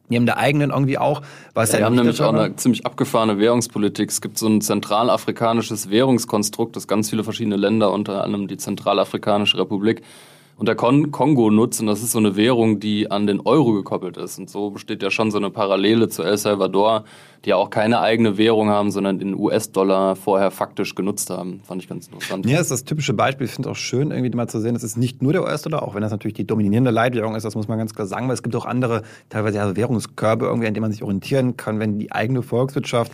neben 0.08 0.26
der 0.26 0.37
eigenen 0.37 0.70
irgendwie 0.70 0.99
auch. 0.99 1.23
Was 1.55 1.73
ja, 1.73 1.79
wir 1.79 1.87
haben 1.87 1.94
nämlich 1.94 2.20
auch 2.20 2.35
eine 2.35 2.55
ziemlich 2.56 2.85
abgefahrene 2.85 3.38
Währungspolitik. 3.38 4.11
Es 4.11 4.20
gibt 4.20 4.37
so 4.38 4.46
ein 4.46 4.61
zentralafrikanisches 4.61 5.88
Währungskonstrukt, 5.88 6.76
das 6.76 6.87
ganz 6.87 7.08
viele 7.08 7.25
verschiedene 7.25 7.56
Länder, 7.56 7.91
unter 7.91 8.23
anderem 8.23 8.46
die 8.46 8.58
Zentralafrikanische 8.58 9.58
Republik, 9.58 10.02
und 10.56 10.67
der 10.67 10.77
Kon 10.77 11.11
Kongo 11.11 11.51
nutzen. 11.51 11.87
Das 11.87 12.03
ist 12.03 12.12
so 12.12 12.19
eine 12.19 12.37
Währung, 12.37 12.81
die 12.81 13.11
an 13.11 13.27
den 13.27 13.41
Euro 13.41 13.73
gekoppelt 13.73 14.17
ist. 14.17 14.39
Und 14.39 14.49
so 14.49 14.71
besteht 14.71 15.03
ja 15.03 15.11
schon 15.11 15.31
so 15.31 15.39
eine 15.39 15.51
Parallele 15.51 16.09
zu 16.09 16.23
El 16.23 16.37
Salvador, 16.37 17.05
die 17.45 17.51
ja 17.51 17.56
auch 17.56 17.71
keine 17.71 18.01
eigene 18.01 18.39
Währung 18.39 18.69
haben, 18.71 18.91
sondern 18.91 19.19
den 19.19 19.35
US-Dollar 19.35 20.17
vorher 20.17 20.51
faktisch 20.51 20.95
genutzt 20.95 21.31
haben. 21.31 21.61
Fand 21.65 21.83
ich 21.83 21.89
ganz 21.89 22.06
interessant. 22.06 22.47
Ja, 22.47 22.53
das 22.53 22.67
ist 22.67 22.71
das 22.71 22.85
typische 22.85 23.15
Beispiel. 23.15 23.47
Ich 23.47 23.53
finde 23.53 23.69
es 23.69 23.73
auch 23.73 23.79
schön, 23.79 24.11
irgendwie 24.11 24.31
mal 24.35 24.49
zu 24.49 24.61
sehen, 24.61 24.77
es 24.77 24.85
ist 24.85 24.97
nicht 24.97 25.23
nur 25.23 25.33
der 25.33 25.43
US-Dollar, 25.43 25.83
auch 25.83 25.95
wenn 25.95 26.03
das 26.03 26.12
natürlich 26.12 26.35
die 26.35 26.47
dominierende 26.47 26.91
Leitwährung 26.91 27.35
ist, 27.35 27.45
das 27.45 27.55
muss 27.55 27.69
man 27.69 27.79
ganz 27.79 27.95
klar 27.95 28.06
sagen, 28.06 28.29
weil 28.29 28.35
es 28.35 28.43
gibt 28.43 28.56
auch 28.56 28.67
andere, 28.67 29.03
teilweise 29.29 29.59
ja 29.59 29.77
Währungskörbe 29.77 30.47
irgendwie, 30.47 30.69
an 30.69 30.75
denen 30.75 30.83
man 30.83 30.93
sich 30.93 31.03
orientieren 31.03 31.56
kann, 31.56 31.81
wenn 31.81 31.99
die 31.99 32.12
eigene 32.12 32.43
Volkswirtschaft 32.43 33.12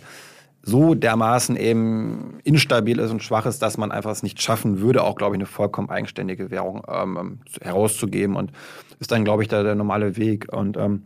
so 0.63 0.93
dermaßen 0.93 1.55
eben 1.55 2.39
instabil 2.43 2.99
ist 2.99 3.11
und 3.11 3.23
schwach 3.23 3.45
ist, 3.45 3.61
dass 3.61 3.77
man 3.77 3.91
einfach 3.91 4.11
es 4.11 4.23
nicht 4.23 4.41
schaffen 4.41 4.79
würde, 4.79 5.03
auch, 5.03 5.15
glaube 5.15 5.35
ich, 5.35 5.39
eine 5.39 5.47
vollkommen 5.47 5.89
eigenständige 5.89 6.51
Währung 6.51 6.83
ähm, 6.87 7.39
herauszugeben. 7.61 8.35
Und 8.35 8.51
ist 8.99 9.11
dann, 9.11 9.25
glaube 9.25 9.41
ich, 9.41 9.49
da 9.49 9.63
der 9.63 9.75
normale 9.75 10.17
Weg. 10.17 10.53
Und 10.53 10.77
ähm, 10.77 11.03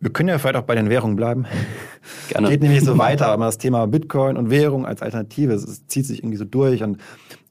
wir 0.00 0.10
können 0.10 0.30
ja 0.30 0.38
vielleicht 0.38 0.56
auch 0.56 0.62
bei 0.62 0.74
den 0.74 0.88
Währungen 0.88 1.16
bleiben. 1.16 1.44
Gerne. 2.30 2.48
Geht 2.48 2.62
nämlich 2.62 2.82
so 2.82 2.96
weiter, 2.98 3.26
aber 3.26 3.44
das 3.44 3.58
Thema 3.58 3.86
Bitcoin 3.86 4.38
und 4.38 4.48
Währung 4.48 4.86
als 4.86 5.02
Alternative, 5.02 5.52
es 5.52 5.86
zieht 5.86 6.06
sich 6.06 6.20
irgendwie 6.20 6.38
so 6.38 6.46
durch. 6.46 6.82
Und 6.82 6.98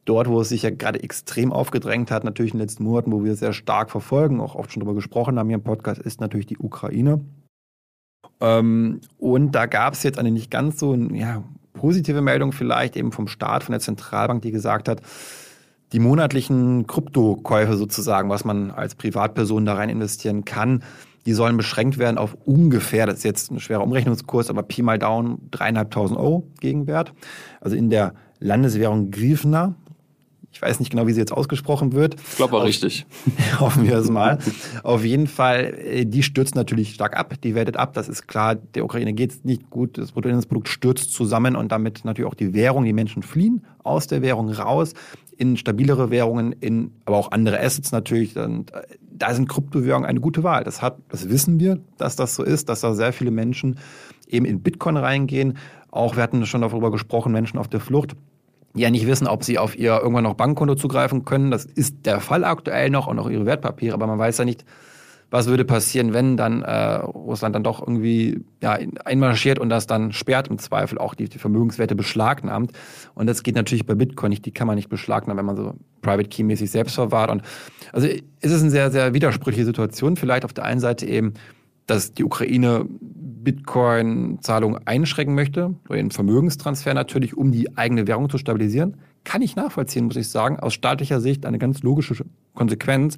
dort, 0.06 0.28
wo 0.28 0.42
es 0.42 0.50
sich 0.50 0.64
ja 0.64 0.72
gerade 0.72 1.04
extrem 1.04 1.54
aufgedrängt 1.54 2.10
hat, 2.10 2.24
natürlich 2.24 2.54
in 2.54 2.58
den 2.58 2.66
letzten 2.66 2.84
Monaten, 2.84 3.12
wo 3.12 3.24
wir 3.24 3.34
es 3.34 3.40
sehr 3.40 3.54
stark 3.54 3.92
verfolgen, 3.92 4.42
auch 4.42 4.56
oft 4.56 4.72
schon 4.72 4.80
darüber 4.80 4.96
gesprochen 4.96 5.38
haben 5.38 5.48
hier 5.48 5.58
im 5.58 5.64
Podcast, 5.64 6.02
ist 6.02 6.20
natürlich 6.20 6.48
die 6.48 6.58
Ukraine. 6.58 7.22
Ähm, 8.42 9.02
und 9.18 9.52
da 9.54 9.66
gab 9.66 9.94
es 9.94 10.04
jetzt 10.04 10.20
eine 10.20 10.32
nicht 10.32 10.52
ganz 10.52 10.80
so 10.80 10.96
ja, 10.96 11.44
positive 11.74 12.22
Meldung 12.22 12.52
vielleicht 12.52 12.96
eben 12.96 13.12
vom 13.12 13.28
Staat, 13.28 13.64
von 13.64 13.74
der 13.74 13.82
Zentralbank, 13.82 14.42
die 14.42 14.52
gesagt 14.52 14.88
hat, 14.88 15.02
die 15.92 16.00
monatlichen 16.00 16.86
Kryptokäufe 16.86 17.76
sozusagen, 17.76 18.30
was 18.30 18.46
man 18.46 18.72
als 18.72 18.96
Privatperson 18.96 19.66
da 19.66 19.74
rein 19.74 19.90
investieren 19.90 20.46
kann, 20.46 20.84
die 21.26 21.34
sollen 21.34 21.58
beschränkt 21.58 21.98
werden 21.98 22.18
auf 22.18 22.38
ungefähr, 22.46 23.06
das 23.06 23.18
ist 23.18 23.24
jetzt 23.24 23.52
ein 23.52 23.60
schwerer 23.60 23.84
Umrechnungskurs, 23.84 24.50
aber 24.50 24.64
Pi 24.64 24.82
mal 24.82 25.00
Down, 25.00 25.40
dreieinhalbtausend 25.52 26.20
Euro 26.20 26.48
Gegenwert. 26.60 27.14
Also 27.60 27.76
in 27.76 27.90
der 27.90 28.14
Landeswährung 28.40 29.12
Grifna, 29.12 29.76
ich 30.52 30.62
weiß 30.62 30.80
nicht 30.80 30.90
genau, 30.90 31.08
wie 31.08 31.14
sie 31.14 31.20
jetzt 31.20 31.32
ausgesprochen 31.32 31.94
wird. 31.94 32.16
Ich 32.16 32.38
glaube 32.38 32.58
auch 32.58 32.64
richtig. 32.64 33.06
Hoffen 33.60 33.86
wir 33.86 33.98
es 33.98 34.10
mal. 34.10 34.40
Auf 34.84 35.06
jeden 35.06 35.28
Fall, 35.28 35.76
äh, 35.78 36.06
die 36.06 36.24
stürzt 36.24 36.56
natürlich 36.56 36.94
stark 36.94 37.16
ab. 37.16 37.34
Die 37.44 37.56
wertet 37.56 37.78
ab. 37.78 37.94
Das 37.94 38.10
ist 38.10 38.28
klar. 38.28 38.56
Der 38.56 38.84
Ukraine 38.84 39.14
geht 39.14 39.32
es 39.32 39.44
nicht 39.44 39.70
gut. 39.70 39.98
Das 39.98 40.12
Bruttoinlandsprodukt 40.12 40.68
stürzt 40.68 41.14
zusammen 41.14 41.56
und 41.56 41.72
damit 41.72 42.04
natürlich 42.04 42.30
auch 42.30 42.36
die 42.36 42.54
Währung. 42.54 42.84
Die 42.84 42.94
Menschen 42.94 43.22
fliehen 43.22 43.64
aus 43.84 44.08
der 44.08 44.22
Währung 44.22 44.50
raus 44.50 44.94
in 45.38 45.56
stabilere 45.56 46.10
Währungen, 46.10 46.52
in 46.52 46.92
aber 47.06 47.18
auch 47.18 47.32
andere 47.32 47.60
Assets 47.62 47.92
natürlich. 47.92 48.36
Und 48.36 48.74
äh, 48.74 48.82
da 49.00 49.34
sind 49.34 49.48
Kryptowährungen 49.48 50.10
eine 50.10 50.20
gute 50.20 50.44
Wahl. 50.44 50.64
Das 50.64 50.82
hat, 50.82 50.98
das 51.10 51.30
wissen 51.30 51.60
wir, 51.60 51.80
dass 51.98 52.16
das 52.16 52.36
so 52.36 52.44
ist, 52.44 52.70
dass 52.70 52.82
da 52.82 52.94
sehr 52.96 53.14
viele 53.14 53.32
Menschen 53.32 53.78
eben 54.28 54.46
in 54.46 54.62
Bitcoin 54.62 54.98
reingehen. 54.98 55.58
Auch 55.92 56.16
wir 56.16 56.24
hatten 56.24 56.46
schon 56.46 56.62
darüber 56.62 56.92
gesprochen, 56.92 57.32
Menschen 57.32 57.60
auf 57.60 57.68
der 57.68 57.80
Flucht 57.80 58.16
ja 58.76 58.90
nicht 58.90 59.08
wissen, 59.08 59.28
ob 59.28 59.44
sie 59.44 59.58
auf 59.58 59.78
ihr 59.78 60.00
irgendwann 60.00 60.24
noch 60.24 60.36
Bankkonto 60.36 60.76
zugreifen 60.76 61.26
können. 61.26 61.52
Das 61.52 61.66
ist 61.66 62.06
der 62.06 62.20
Fall 62.20 62.44
aktuell 62.44 62.90
noch 62.90 63.08
und 63.08 63.20
auch 63.20 63.30
ihre 63.30 63.46
Wertpapiere, 63.46 63.94
aber 63.94 64.08
man 64.08 64.20
weiß 64.20 64.38
ja 64.38 64.46
nicht, 64.46 64.66
was 65.32 65.48
würde 65.48 65.64
passieren, 65.64 66.14
wenn 66.14 66.38
dann 66.38 66.64
äh, 66.64 66.96
Russland 66.96 67.54
dann 67.54 67.64
doch 67.64 67.82
irgendwie 67.82 68.44
ja, 68.62 68.80
einmarschiert 69.06 69.60
und 69.60 69.70
das 69.70 69.86
dann 69.86 70.12
sperrt 70.12 70.48
im 70.48 70.58
Zweifel 70.58 70.98
auch 70.98 71.14
die, 71.14 71.30
die 71.30 71.38
Vermögenswerte 71.38 71.96
beschlagnahmt. 71.96 72.72
Und 73.14 73.28
das 73.28 73.44
geht 73.44 73.56
natürlich 73.56 73.86
bei 73.86 73.94
Bitcoin 73.94 74.32
nicht, 74.32 74.46
die 74.46 74.52
kann 74.52 74.66
man 74.66 74.76
nicht 74.76 74.90
beschlagnahmen, 74.90 75.38
wenn 75.38 75.46
man 75.46 75.56
so 75.56 75.76
Private 76.02 76.30
Key 76.30 76.44
mäßig 76.44 76.72
selbst 76.72 76.96
verwahrt. 76.96 77.30
Und 77.30 77.44
also 77.94 78.08
es 78.08 78.52
ist 78.52 78.62
eine 78.62 78.72
sehr, 78.72 78.90
sehr 78.90 79.14
widersprüchliche 79.14 79.66
Situation. 79.66 80.16
Vielleicht 80.16 80.46
auf 80.46 80.54
der 80.54 80.66
einen 80.66 80.80
Seite 80.80 81.06
eben, 81.06 81.36
dass 81.86 82.14
die 82.14 82.24
Ukraine 82.24 82.86
Bitcoin-Zahlungen 83.52 84.80
einschränken 84.86 85.34
möchte, 85.34 85.74
einen 85.90 86.12
Vermögenstransfer 86.12 86.94
natürlich, 86.94 87.36
um 87.36 87.52
die 87.52 87.76
eigene 87.78 88.06
Währung 88.06 88.30
zu 88.30 88.38
stabilisieren. 88.38 88.98
Kann 89.24 89.42
ich 89.42 89.56
nachvollziehen, 89.56 90.06
muss 90.06 90.18
ich 90.18 90.30
sagen. 90.30 90.60
Aus 90.60 90.76
staatlicher 90.76 91.20
Sicht 91.20 91.48
eine 91.48 91.58
ganz 91.58 91.82
logische 91.82 92.24
Konsequenz. 92.54 93.18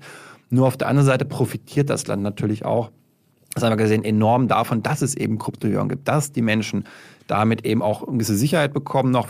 Nur 0.49 0.67
auf 0.67 0.77
der 0.77 0.87
anderen 0.87 1.05
Seite 1.05 1.25
profitiert 1.25 1.89
das 1.89 2.07
Land 2.07 2.23
natürlich 2.23 2.63
auch, 2.63 2.91
das 3.53 3.63
haben 3.63 3.71
wir 3.71 3.77
gesehen, 3.77 4.05
enorm 4.05 4.47
davon, 4.47 4.81
dass 4.81 5.01
es 5.01 5.15
eben 5.15 5.37
Kryptowährungen 5.37 5.89
gibt, 5.89 6.07
dass 6.07 6.31
die 6.31 6.41
Menschen 6.41 6.85
damit 7.27 7.65
eben 7.65 7.81
auch 7.81 8.03
eine 8.03 8.13
gewisse 8.13 8.37
Sicherheit 8.37 8.73
bekommen, 8.73 9.11
noch 9.11 9.27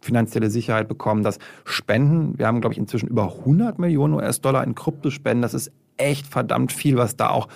finanzielle 0.00 0.50
Sicherheit 0.50 0.86
bekommen, 0.86 1.24
dass 1.24 1.40
Spenden, 1.64 2.38
wir 2.38 2.46
haben, 2.46 2.60
glaube 2.60 2.74
ich, 2.74 2.78
inzwischen 2.78 3.08
über 3.08 3.24
100 3.38 3.80
Millionen 3.80 4.14
US-Dollar 4.14 4.62
in 4.62 4.76
Kryptospenden, 4.76 5.42
das 5.42 5.54
ist 5.54 5.72
echt 5.96 6.28
verdammt 6.28 6.72
viel, 6.72 6.96
was 6.96 7.16
da 7.16 7.30
auch 7.30 7.48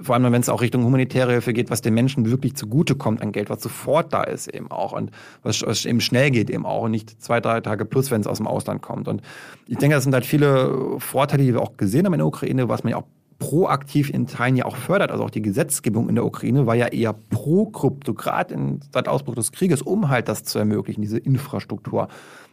vor 0.00 0.14
allem 0.14 0.30
wenn 0.30 0.40
es 0.40 0.48
auch 0.48 0.60
Richtung 0.60 0.84
humanitäre 0.84 1.32
Hilfe 1.32 1.52
geht, 1.52 1.70
was 1.70 1.80
den 1.80 1.94
Menschen 1.94 2.30
wirklich 2.30 2.54
zugutekommt 2.54 3.22
an 3.22 3.32
Geld, 3.32 3.48
was 3.48 3.62
sofort 3.62 4.12
da 4.12 4.22
ist 4.22 4.48
eben 4.48 4.70
auch 4.70 4.92
und 4.92 5.10
was, 5.42 5.62
was 5.62 5.84
eben 5.84 6.00
schnell 6.00 6.30
geht 6.30 6.50
eben 6.50 6.66
auch 6.66 6.82
und 6.82 6.90
nicht 6.90 7.22
zwei, 7.22 7.40
drei 7.40 7.60
Tage 7.60 7.84
plus, 7.84 8.10
wenn 8.10 8.20
es 8.20 8.26
aus 8.26 8.38
dem 8.38 8.46
Ausland 8.46 8.82
kommt. 8.82 9.08
Und 9.08 9.22
ich 9.66 9.78
denke, 9.78 9.94
das 9.94 10.04
sind 10.04 10.12
halt 10.12 10.26
viele 10.26 10.98
Vorteile, 10.98 11.44
die 11.44 11.54
wir 11.54 11.62
auch 11.62 11.76
gesehen 11.76 12.06
haben 12.06 12.14
in 12.14 12.18
der 12.18 12.26
Ukraine, 12.26 12.68
was 12.68 12.84
man 12.84 12.92
ja 12.92 12.98
auch 12.98 13.06
proaktiv 13.38 14.10
in 14.10 14.26
Teilen 14.26 14.56
ja 14.56 14.64
auch 14.64 14.76
fördert. 14.76 15.10
Also 15.10 15.24
auch 15.24 15.30
die 15.30 15.42
Gesetzgebung 15.42 16.08
in 16.08 16.14
der 16.14 16.24
Ukraine 16.24 16.66
war 16.66 16.74
ja 16.74 16.86
eher 16.86 17.12
pro 17.12 17.66
Krypto, 17.66 18.14
gerade 18.14 18.56
seit 18.92 19.08
Ausbruch 19.08 19.34
des 19.34 19.52
Krieges, 19.52 19.82
um 19.82 20.08
halt 20.08 20.28
das 20.28 20.44
zu 20.44 20.58
ermöglichen, 20.58 21.02
diese 21.02 21.18
Infrastruktur 21.18 22.08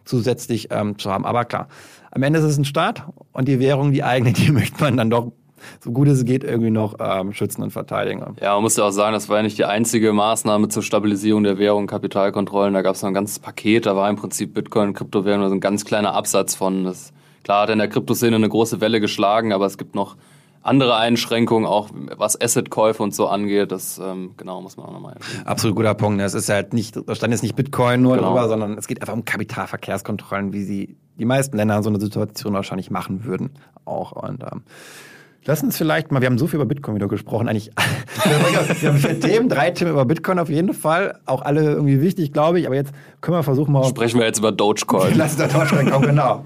zusätzlich 0.06 0.68
ähm, 0.72 0.98
zu 0.98 1.10
haben. 1.10 1.26
Aber 1.26 1.46
klar, 1.46 1.68
am 2.12 2.24
Ende 2.24 2.40
ist 2.40 2.46
es 2.46 2.58
ein 2.58 2.66
Staat 2.66 3.06
und 3.32 3.48
die 3.48 3.60
Währung, 3.60 3.92
die 3.92 4.04
eigene, 4.04 4.34
die 4.34 4.52
möchte 4.52 4.82
man 4.82 4.98
dann 4.98 5.10
doch 5.10 5.32
so 5.80 5.92
gut 5.92 6.08
es 6.08 6.26
geht 6.26 6.44
irgendwie 6.44 6.72
noch 6.72 6.96
ähm, 7.00 7.34
schützen 7.34 7.64
und 7.64 7.72
verteidigen. 7.72 8.24
Ja, 8.42 8.54
man 8.54 8.64
muss 8.64 8.78
ja 8.78 8.86
auch 8.86 8.92
sagen, 8.92 9.14
das 9.14 9.30
war 9.30 9.38
ja 9.38 9.44
nicht 9.44 9.58
die 9.58 9.66
einzige 9.66 10.14
Maßnahme 10.14 10.70
zur 10.70 10.84
Stabilisierung 10.84 11.44
der 11.44 11.58
Währung, 11.58 11.88
Kapitalkontrollen. 11.88 12.74
Da 12.74 12.82
gab 12.82 12.96
es 12.96 13.02
noch 13.02 13.10
ein 13.10 13.14
ganzes 13.14 13.40
Paket, 13.40 13.86
da 13.86 13.96
war 13.96 14.10
im 14.10 14.16
Prinzip 14.16 14.54
Bitcoin, 14.54 14.94
Kryptowährung, 14.94 15.44
also 15.44 15.56
ein 15.56 15.62
ganz 15.62 15.86
kleiner 15.86 16.14
Absatz 16.14 16.56
von. 16.56 16.84
Das, 16.84 17.14
klar 17.44 17.64
hat 17.64 17.70
in 17.70 17.80
der 17.80 17.88
Kryptoszene 17.88 18.36
eine 18.36 18.50
große 18.50 18.82
Welle 18.82 19.00
geschlagen, 19.00 19.54
aber 19.54 19.66
es 19.66 19.78
gibt 19.78 19.96
noch 19.96 20.16
andere 20.64 20.96
Einschränkungen, 20.96 21.68
auch 21.68 21.90
was 22.16 22.40
Assetkäufe 22.40 23.04
und 23.04 23.14
so 23.14 23.28
angeht. 23.28 23.72
Das 23.72 24.00
ähm, 24.00 24.32
genau 24.38 24.62
muss 24.62 24.78
man 24.78 24.88
auch 24.88 24.94
nochmal. 24.94 25.16
Absolut 25.46 25.76
guter 25.76 25.94
Punkt. 25.94 26.22
Es 26.22 26.34
ist 26.34 26.50
halt 26.50 26.74
nicht, 26.74 26.98
da 27.06 27.16
stand 27.16 27.32
jetzt 27.32 27.44
nicht 27.44 27.56
Bitcoin 27.56 28.02
nur 28.02 28.16
genau. 28.16 28.30
drüber, 28.30 28.48
sondern 28.48 28.78
es 28.78 28.88
geht 28.88 29.02
einfach 29.02 29.14
um 29.14 29.26
Kapitalverkehrskontrollen, 29.26 30.54
wie 30.54 30.64
sie 30.64 30.98
die 31.20 31.26
meisten 31.26 31.58
Länder 31.58 31.78
in 31.78 31.84
so 31.84 31.90
einer 31.90 32.00
Situation 32.00 32.54
wahrscheinlich 32.54 32.90
machen 32.90 33.26
würden. 33.26 33.52
Auch 33.86 34.14
und 34.14 34.42
ähm, 34.44 34.64
Lass 35.46 35.62
uns 35.62 35.78
vielleicht 35.78 36.12
mal, 36.12 36.22
wir 36.22 36.28
haben 36.28 36.38
so 36.38 36.48
viel 36.48 36.56
über 36.56 36.66
Bitcoin 36.66 36.96
wieder 36.96 37.10
gesprochen, 37.10 37.50
eigentlich. 37.50 37.70
wir 38.24 38.90
haben 38.90 38.98
vier 38.98 39.20
Themen, 39.20 39.50
drei 39.50 39.72
Themen 39.72 39.92
über 39.92 40.06
Bitcoin 40.06 40.40
auf 40.40 40.50
jeden 40.50 40.74
Fall. 40.74 41.20
Auch 41.26 41.42
alle 41.42 41.64
irgendwie 41.64 42.02
wichtig, 42.02 42.32
glaube 42.32 42.62
ich. 42.62 42.66
Aber 42.66 42.76
jetzt 42.76 42.94
können 43.20 43.36
wir 43.36 43.44
versuchen 43.44 43.74
mal. 43.74 43.84
Sprechen 43.84 44.20
wir 44.20 44.26
jetzt 44.26 44.40
über 44.40 44.54
Dogecoin. 44.54 45.16
Lass 45.16 45.34
uns 45.34 45.44
über 45.44 45.66
Dogecoin 45.66 45.92
kommen, 45.92 46.08
genau. 46.08 46.46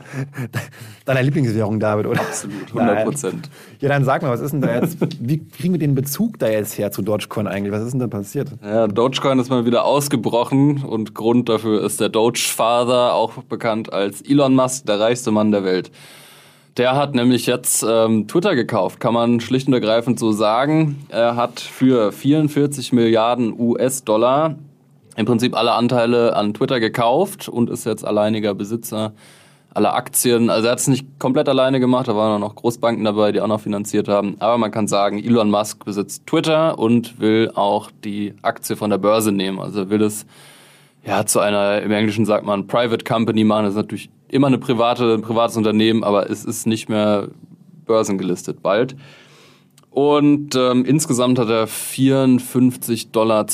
Deine 1.06 1.22
Lieblingswährung, 1.22 1.80
David, 1.80 2.08
oder? 2.08 2.22
Absolut, 2.22 2.68
100 2.70 3.04
Prozent. 3.04 3.50
Ja, 3.80 3.90
dann 3.90 4.04
sag 4.04 4.24
mal, 4.24 4.32
was 4.32 4.42
ist 4.42 4.52
denn 4.52 4.62
da 4.62 4.76
jetzt, 4.82 4.98
wie 5.20 5.48
kriegen 5.48 5.76
wir 5.76 5.80
den 5.80 5.94
Bezug 5.94 6.40
da 6.40 6.50
jetzt 6.50 6.78
her 6.80 6.92
zu 6.92 7.04
Dogecoin 7.04 7.46
eigentlich? 7.46 7.72
Was 7.72 7.84
ist 7.84 7.92
denn 7.92 8.00
da 8.00 8.08
passiert? 8.08 8.50
Ja, 8.64 8.88
Dogecoin 8.88 9.38
ist 9.38 9.50
mal 9.50 9.66
wieder 9.66 9.86
ausgebrochen 9.86 10.84
und 10.84 11.14
Grund 11.14 11.50
dafür 11.50 11.84
ist 11.84 12.00
der 12.00 12.10
Doge-Father, 12.10 13.14
auch 13.14 13.44
bekannt 13.44 13.94
als 13.94 14.22
Elon 14.22 14.56
Musk, 14.56 14.88
der 14.88 15.00
reichste 15.00 15.30
Mann 15.30 15.52
der 15.52 15.64
Welt. 15.64 15.92
Der 16.78 16.96
hat 16.96 17.16
nämlich 17.16 17.48
jetzt 17.48 17.84
ähm, 17.88 18.28
Twitter 18.28 18.56
gekauft, 18.56 19.00
kann 19.00 19.16
man 19.16 19.40
schlicht 19.40 19.68
und 19.68 19.74
ergreifend 19.74 20.20
so 20.20 20.32
sagen. 20.32 21.04
Er 21.10 21.36
hat 21.36 21.60
für 21.60 22.12
44 22.12 22.94
Milliarden 22.94 23.60
US-Dollar 23.60 24.58
im 25.16 25.26
Prinzip 25.26 25.56
alle 25.58 25.72
Anteile 25.72 26.36
an 26.36 26.54
Twitter 26.54 26.80
gekauft 26.80 27.50
und 27.50 27.72
ist 27.72 27.86
jetzt 27.86 28.06
alleiniger 28.06 28.54
Besitzer 28.54 29.14
aller 29.74 29.96
Aktien. 29.96 30.52
Also 30.52 30.68
er 30.68 30.74
hat 30.74 30.80
es 30.80 30.88
nicht 30.88 31.08
komplett 31.18 31.50
alleine 31.50 31.80
gemacht, 31.80 32.08
da 32.08 32.16
waren 32.16 32.36
auch 32.36 32.48
noch 32.48 32.56
Großbanken 32.56 33.04
dabei, 33.04 33.32
die 33.32 33.42
auch 33.42 33.48
noch 33.48 33.62
finanziert 33.62 34.08
haben. 34.08 34.36
Aber 34.38 34.60
man 34.60 34.70
kann 34.70 34.88
sagen, 34.88 35.18
Elon 35.18 35.50
Musk 35.50 35.84
besitzt 35.84 36.28
Twitter 36.28 36.78
und 36.78 37.20
will 37.20 37.52
auch 37.56 37.90
die 38.04 38.36
Aktie 38.44 38.76
von 38.76 38.92
der 38.92 39.00
Börse 39.00 39.32
nehmen. 39.32 39.60
Also 39.60 39.82
er 39.82 39.90
will 39.90 40.04
es 40.04 40.28
ja 41.04 41.26
zu 41.26 41.40
einer, 41.40 41.82
im 41.82 41.92
Englischen 41.92 42.26
sagt 42.26 42.46
man, 42.46 42.68
Private 42.68 43.04
Company 43.04 43.44
machen. 43.44 43.66
Das 43.66 43.74
ist 43.74 43.78
natürlich 43.78 44.10
immer 44.30 44.48
eine 44.48 44.58
private, 44.58 45.14
ein 45.14 45.22
privates 45.22 45.58
Unternehmen, 45.58 46.04
aber 46.04 46.30
es 46.30 46.46
ist 46.46 46.68
nicht 46.68 46.90
mehr 46.90 47.30
börsengelistet 47.86 48.62
bald. 48.62 48.96
Und 49.98 50.56
ähm, 50.56 50.86
insgesamt 50.86 51.40
hat 51.40 51.50
er 51.50 51.68
54,20 51.68 53.12
Dollar 53.12 53.46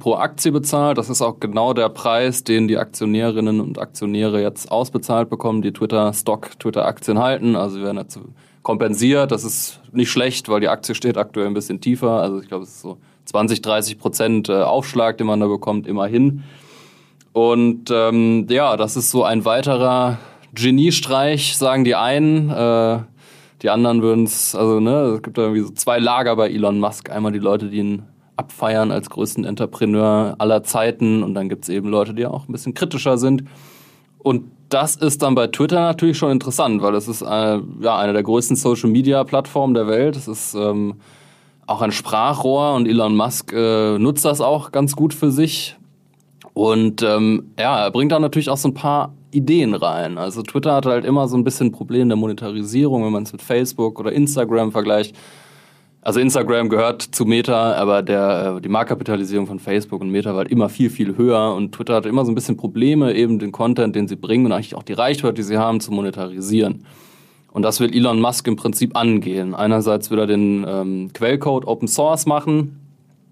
pro 0.00 0.14
Aktie 0.14 0.50
bezahlt. 0.50 0.98
Das 0.98 1.08
ist 1.08 1.22
auch 1.22 1.38
genau 1.38 1.74
der 1.74 1.88
Preis, 1.90 2.42
den 2.42 2.66
die 2.66 2.76
Aktionärinnen 2.76 3.60
und 3.60 3.78
Aktionäre 3.78 4.42
jetzt 4.42 4.72
ausbezahlt 4.72 5.30
bekommen, 5.30 5.62
die 5.62 5.72
Twitter-Stock, 5.72 6.58
Twitter-Aktien 6.58 7.20
halten. 7.20 7.54
Also 7.54 7.76
sie 7.76 7.84
werden 7.84 7.98
dazu 7.98 8.20
kompensiert. 8.64 9.30
Das 9.30 9.44
ist 9.44 9.80
nicht 9.92 10.10
schlecht, 10.10 10.48
weil 10.48 10.60
die 10.60 10.68
Aktie 10.68 10.96
steht 10.96 11.16
aktuell 11.16 11.46
ein 11.46 11.54
bisschen 11.54 11.80
tiefer. 11.80 12.20
Also 12.20 12.40
ich 12.40 12.48
glaube, 12.48 12.64
es 12.64 12.70
ist 12.70 12.80
so 12.80 12.98
20, 13.26 13.62
30 13.62 13.98
Prozent 13.98 14.48
äh, 14.48 14.54
Aufschlag, 14.62 15.18
den 15.18 15.28
man 15.28 15.38
da 15.38 15.46
bekommt, 15.46 15.86
immerhin. 15.86 16.42
Und 17.32 17.90
ähm, 17.90 18.46
ja, 18.50 18.76
das 18.76 18.96
ist 18.96 19.10
so 19.10 19.24
ein 19.24 19.44
weiterer 19.44 20.18
Geniestreich, 20.54 21.56
sagen 21.56 21.84
die 21.84 21.94
einen. 21.94 22.50
Äh, 22.50 22.98
die 23.62 23.70
anderen 23.70 24.02
würden 24.02 24.24
es, 24.24 24.54
also 24.54 24.80
ne, 24.80 25.14
es 25.16 25.22
gibt 25.22 25.38
da 25.38 25.42
irgendwie 25.42 25.62
so 25.62 25.70
zwei 25.70 25.98
Lager 25.98 26.36
bei 26.36 26.50
Elon 26.50 26.80
Musk. 26.80 27.10
Einmal 27.10 27.32
die 27.32 27.38
Leute, 27.38 27.70
die 27.70 27.78
ihn 27.78 28.02
abfeiern 28.36 28.90
als 28.90 29.08
größten 29.08 29.44
Entrepreneur 29.44 30.34
aller 30.38 30.62
Zeiten 30.64 31.22
und 31.22 31.34
dann 31.34 31.48
gibt's 31.48 31.68
eben 31.68 31.88
Leute, 31.88 32.12
die 32.14 32.26
auch 32.26 32.48
ein 32.48 32.52
bisschen 32.52 32.74
kritischer 32.74 33.18
sind. 33.18 33.44
Und 34.18 34.50
das 34.68 34.96
ist 34.96 35.22
dann 35.22 35.34
bei 35.34 35.48
Twitter 35.48 35.80
natürlich 35.80 36.18
schon 36.18 36.30
interessant, 36.30 36.82
weil 36.82 36.94
es 36.94 37.06
ist 37.06 37.22
eine, 37.22 37.62
äh, 37.80 37.84
ja, 37.84 37.98
eine 37.98 38.12
der 38.12 38.22
größten 38.22 38.56
Social-Media-Plattformen 38.56 39.74
der 39.74 39.86
Welt. 39.86 40.16
Es 40.16 40.28
ist 40.28 40.54
ähm, 40.54 40.94
auch 41.66 41.82
ein 41.82 41.92
Sprachrohr 41.92 42.74
und 42.74 42.88
Elon 42.88 43.16
Musk 43.16 43.52
äh, 43.52 43.98
nutzt 43.98 44.24
das 44.24 44.40
auch 44.40 44.72
ganz 44.72 44.96
gut 44.96 45.12
für 45.12 45.30
sich. 45.30 45.76
Und 46.54 47.02
ähm, 47.02 47.52
ja, 47.58 47.84
er 47.84 47.90
bringt 47.90 48.12
da 48.12 48.18
natürlich 48.18 48.50
auch 48.50 48.56
so 48.56 48.68
ein 48.68 48.74
paar 48.74 49.14
Ideen 49.30 49.74
rein. 49.74 50.18
Also 50.18 50.42
Twitter 50.42 50.74
hat 50.74 50.86
halt 50.86 51.04
immer 51.04 51.26
so 51.28 51.36
ein 51.36 51.44
bisschen 51.44 51.68
ein 51.68 51.72
Problem 51.72 52.08
der 52.08 52.16
Monetarisierung, 52.16 53.04
wenn 53.04 53.12
man 53.12 53.22
es 53.22 53.32
mit 53.32 53.42
Facebook 53.42 53.98
oder 53.98 54.12
Instagram 54.12 54.72
vergleicht. 54.72 55.16
Also 56.02 56.18
Instagram 56.18 56.68
gehört 56.68 57.00
zu 57.00 57.24
Meta, 57.24 57.74
aber 57.74 58.02
der, 58.02 58.56
äh, 58.56 58.60
die 58.60 58.68
Marktkapitalisierung 58.68 59.46
von 59.46 59.60
Facebook 59.60 60.00
und 60.00 60.10
Meta 60.10 60.30
war 60.30 60.38
halt 60.38 60.50
immer 60.50 60.68
viel, 60.68 60.90
viel 60.90 61.16
höher 61.16 61.54
und 61.54 61.72
Twitter 61.72 61.94
hat 61.94 62.06
immer 62.06 62.24
so 62.24 62.32
ein 62.32 62.34
bisschen 62.34 62.56
Probleme, 62.56 63.14
eben 63.14 63.38
den 63.38 63.52
Content, 63.52 63.94
den 63.94 64.08
sie 64.08 64.16
bringen 64.16 64.46
und 64.46 64.52
eigentlich 64.52 64.74
auch 64.74 64.82
die 64.82 64.94
Reichweite, 64.94 65.34
die 65.34 65.44
sie 65.44 65.58
haben, 65.58 65.80
zu 65.80 65.92
monetarisieren. 65.92 66.84
Und 67.52 67.62
das 67.62 67.78
will 67.78 67.94
Elon 67.94 68.20
Musk 68.20 68.48
im 68.48 68.56
Prinzip 68.56 68.96
angehen. 68.96 69.54
Einerseits 69.54 70.10
will 70.10 70.18
er 70.18 70.26
den 70.26 70.66
ähm, 70.68 71.10
Quellcode 71.12 71.66
Open 71.66 71.86
Source 71.86 72.26
machen. 72.26 72.80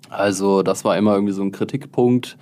Also 0.08 0.62
das 0.62 0.84
war 0.84 0.96
immer 0.96 1.14
irgendwie 1.14 1.32
so 1.32 1.42
ein 1.42 1.52
Kritikpunkt 1.52 2.36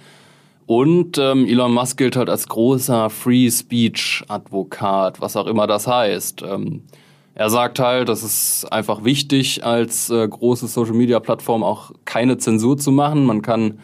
und 0.68 1.16
ähm, 1.16 1.46
Elon 1.46 1.72
Musk 1.72 1.96
gilt 1.96 2.14
halt 2.14 2.28
als 2.28 2.46
großer 2.46 3.08
Free 3.08 3.50
Speech 3.50 4.22
Advokat, 4.28 5.18
was 5.18 5.34
auch 5.34 5.46
immer 5.46 5.66
das 5.66 5.86
heißt. 5.86 6.42
Ähm, 6.42 6.82
er 7.34 7.48
sagt 7.48 7.78
halt, 7.78 8.10
das 8.10 8.22
ist 8.22 8.70
einfach 8.70 9.02
wichtig, 9.02 9.64
als 9.64 10.10
äh, 10.10 10.28
große 10.28 10.66
Social 10.66 10.92
Media 10.92 11.20
Plattform 11.20 11.62
auch 11.64 11.92
keine 12.04 12.36
Zensur 12.36 12.76
zu 12.76 12.92
machen. 12.92 13.24
Man 13.24 13.40
kann 13.40 13.78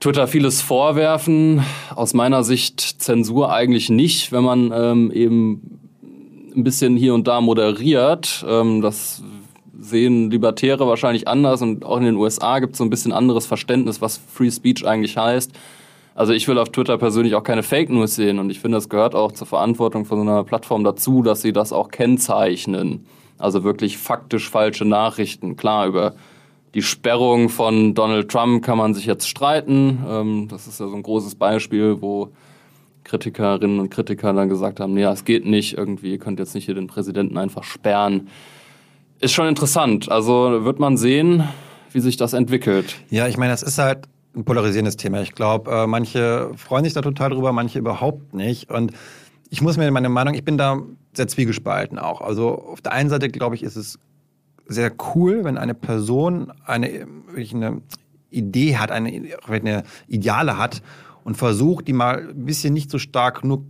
Twitter 0.00 0.26
vieles 0.26 0.60
vorwerfen. 0.60 1.62
Aus 1.94 2.14
meiner 2.14 2.42
Sicht 2.42 2.80
Zensur 2.80 3.52
eigentlich 3.52 3.90
nicht, 3.90 4.32
wenn 4.32 4.42
man 4.42 4.72
ähm, 4.74 5.12
eben 5.12 5.78
ein 6.56 6.64
bisschen 6.64 6.96
hier 6.96 7.14
und 7.14 7.28
da 7.28 7.40
moderiert. 7.40 8.44
Ähm, 8.48 8.82
das 8.82 9.22
sehen 9.90 10.30
Libertäre 10.30 10.86
wahrscheinlich 10.86 11.28
anders 11.28 11.62
und 11.62 11.84
auch 11.84 11.98
in 11.98 12.04
den 12.04 12.16
USA 12.16 12.58
gibt 12.58 12.72
es 12.72 12.78
so 12.78 12.84
ein 12.84 12.90
bisschen 12.90 13.12
anderes 13.12 13.46
Verständnis, 13.46 14.00
was 14.00 14.16
Free 14.16 14.50
Speech 14.50 14.86
eigentlich 14.86 15.16
heißt. 15.16 15.52
Also 16.14 16.32
ich 16.32 16.48
will 16.48 16.58
auf 16.58 16.70
Twitter 16.70 16.98
persönlich 16.98 17.34
auch 17.34 17.42
keine 17.42 17.62
Fake 17.62 17.90
News 17.90 18.14
sehen 18.14 18.38
und 18.38 18.50
ich 18.50 18.60
finde, 18.60 18.78
es 18.78 18.88
gehört 18.88 19.14
auch 19.14 19.32
zur 19.32 19.46
Verantwortung 19.46 20.04
von 20.04 20.18
so 20.18 20.22
einer 20.22 20.44
Plattform 20.44 20.84
dazu, 20.84 21.22
dass 21.22 21.42
sie 21.42 21.52
das 21.52 21.72
auch 21.72 21.90
kennzeichnen. 21.90 23.06
Also 23.38 23.64
wirklich 23.64 23.96
faktisch 23.96 24.50
falsche 24.50 24.84
Nachrichten. 24.84 25.56
Klar, 25.56 25.86
über 25.86 26.14
die 26.74 26.82
Sperrung 26.82 27.48
von 27.48 27.94
Donald 27.94 28.30
Trump 28.30 28.64
kann 28.64 28.78
man 28.78 28.94
sich 28.94 29.06
jetzt 29.06 29.28
streiten. 29.28 30.04
Ähm, 30.08 30.48
das 30.48 30.66
ist 30.66 30.78
ja 30.78 30.88
so 30.88 30.96
ein 30.96 31.02
großes 31.02 31.36
Beispiel, 31.36 32.00
wo 32.00 32.28
Kritikerinnen 33.04 33.80
und 33.80 33.90
Kritiker 33.90 34.32
dann 34.32 34.48
gesagt 34.48 34.78
haben, 34.78 34.94
nee, 34.94 35.02
es 35.02 35.24
geht 35.24 35.46
nicht 35.46 35.76
irgendwie, 35.76 36.12
ihr 36.12 36.18
könnt 36.18 36.38
jetzt 36.38 36.54
nicht 36.54 36.66
hier 36.66 36.74
den 36.74 36.86
Präsidenten 36.86 37.38
einfach 37.38 37.64
sperren 37.64 38.28
ist 39.20 39.32
schon 39.32 39.46
interessant. 39.46 40.10
Also 40.10 40.64
wird 40.64 40.78
man 40.78 40.96
sehen, 40.96 41.44
wie 41.92 42.00
sich 42.00 42.16
das 42.16 42.32
entwickelt. 42.32 42.96
Ja, 43.10 43.28
ich 43.28 43.36
meine, 43.36 43.52
das 43.52 43.62
ist 43.62 43.78
halt 43.78 44.08
ein 44.34 44.44
polarisierendes 44.44 44.96
Thema. 44.96 45.20
Ich 45.20 45.34
glaube, 45.34 45.70
äh, 45.70 45.86
manche 45.86 46.52
freuen 46.56 46.84
sich 46.84 46.94
da 46.94 47.02
total 47.02 47.30
drüber, 47.30 47.52
manche 47.52 47.78
überhaupt 47.78 48.34
nicht. 48.34 48.70
Und 48.70 48.92
ich 49.50 49.60
muss 49.60 49.76
mir 49.76 49.90
meine 49.90 50.08
Meinung, 50.08 50.34
ich 50.34 50.44
bin 50.44 50.56
da 50.56 50.80
sehr 51.12 51.28
zwiegespalten 51.28 51.98
auch. 51.98 52.20
Also 52.20 52.50
auf 52.50 52.80
der 52.80 52.92
einen 52.92 53.10
Seite, 53.10 53.28
glaube 53.28 53.56
ich, 53.56 53.62
ist 53.62 53.76
es 53.76 53.98
sehr 54.66 54.92
cool, 55.14 55.44
wenn 55.44 55.58
eine 55.58 55.74
Person 55.74 56.52
eine, 56.64 57.06
eine 57.36 57.82
Idee 58.30 58.76
hat, 58.76 58.92
eine, 58.92 59.36
eine 59.48 59.82
Ideale 60.06 60.56
hat 60.56 60.82
und 61.24 61.36
versucht, 61.36 61.88
die 61.88 61.92
mal 61.92 62.28
ein 62.30 62.44
bisschen 62.44 62.72
nicht 62.72 62.90
so 62.90 62.98
stark 62.98 63.44
nur 63.44 63.64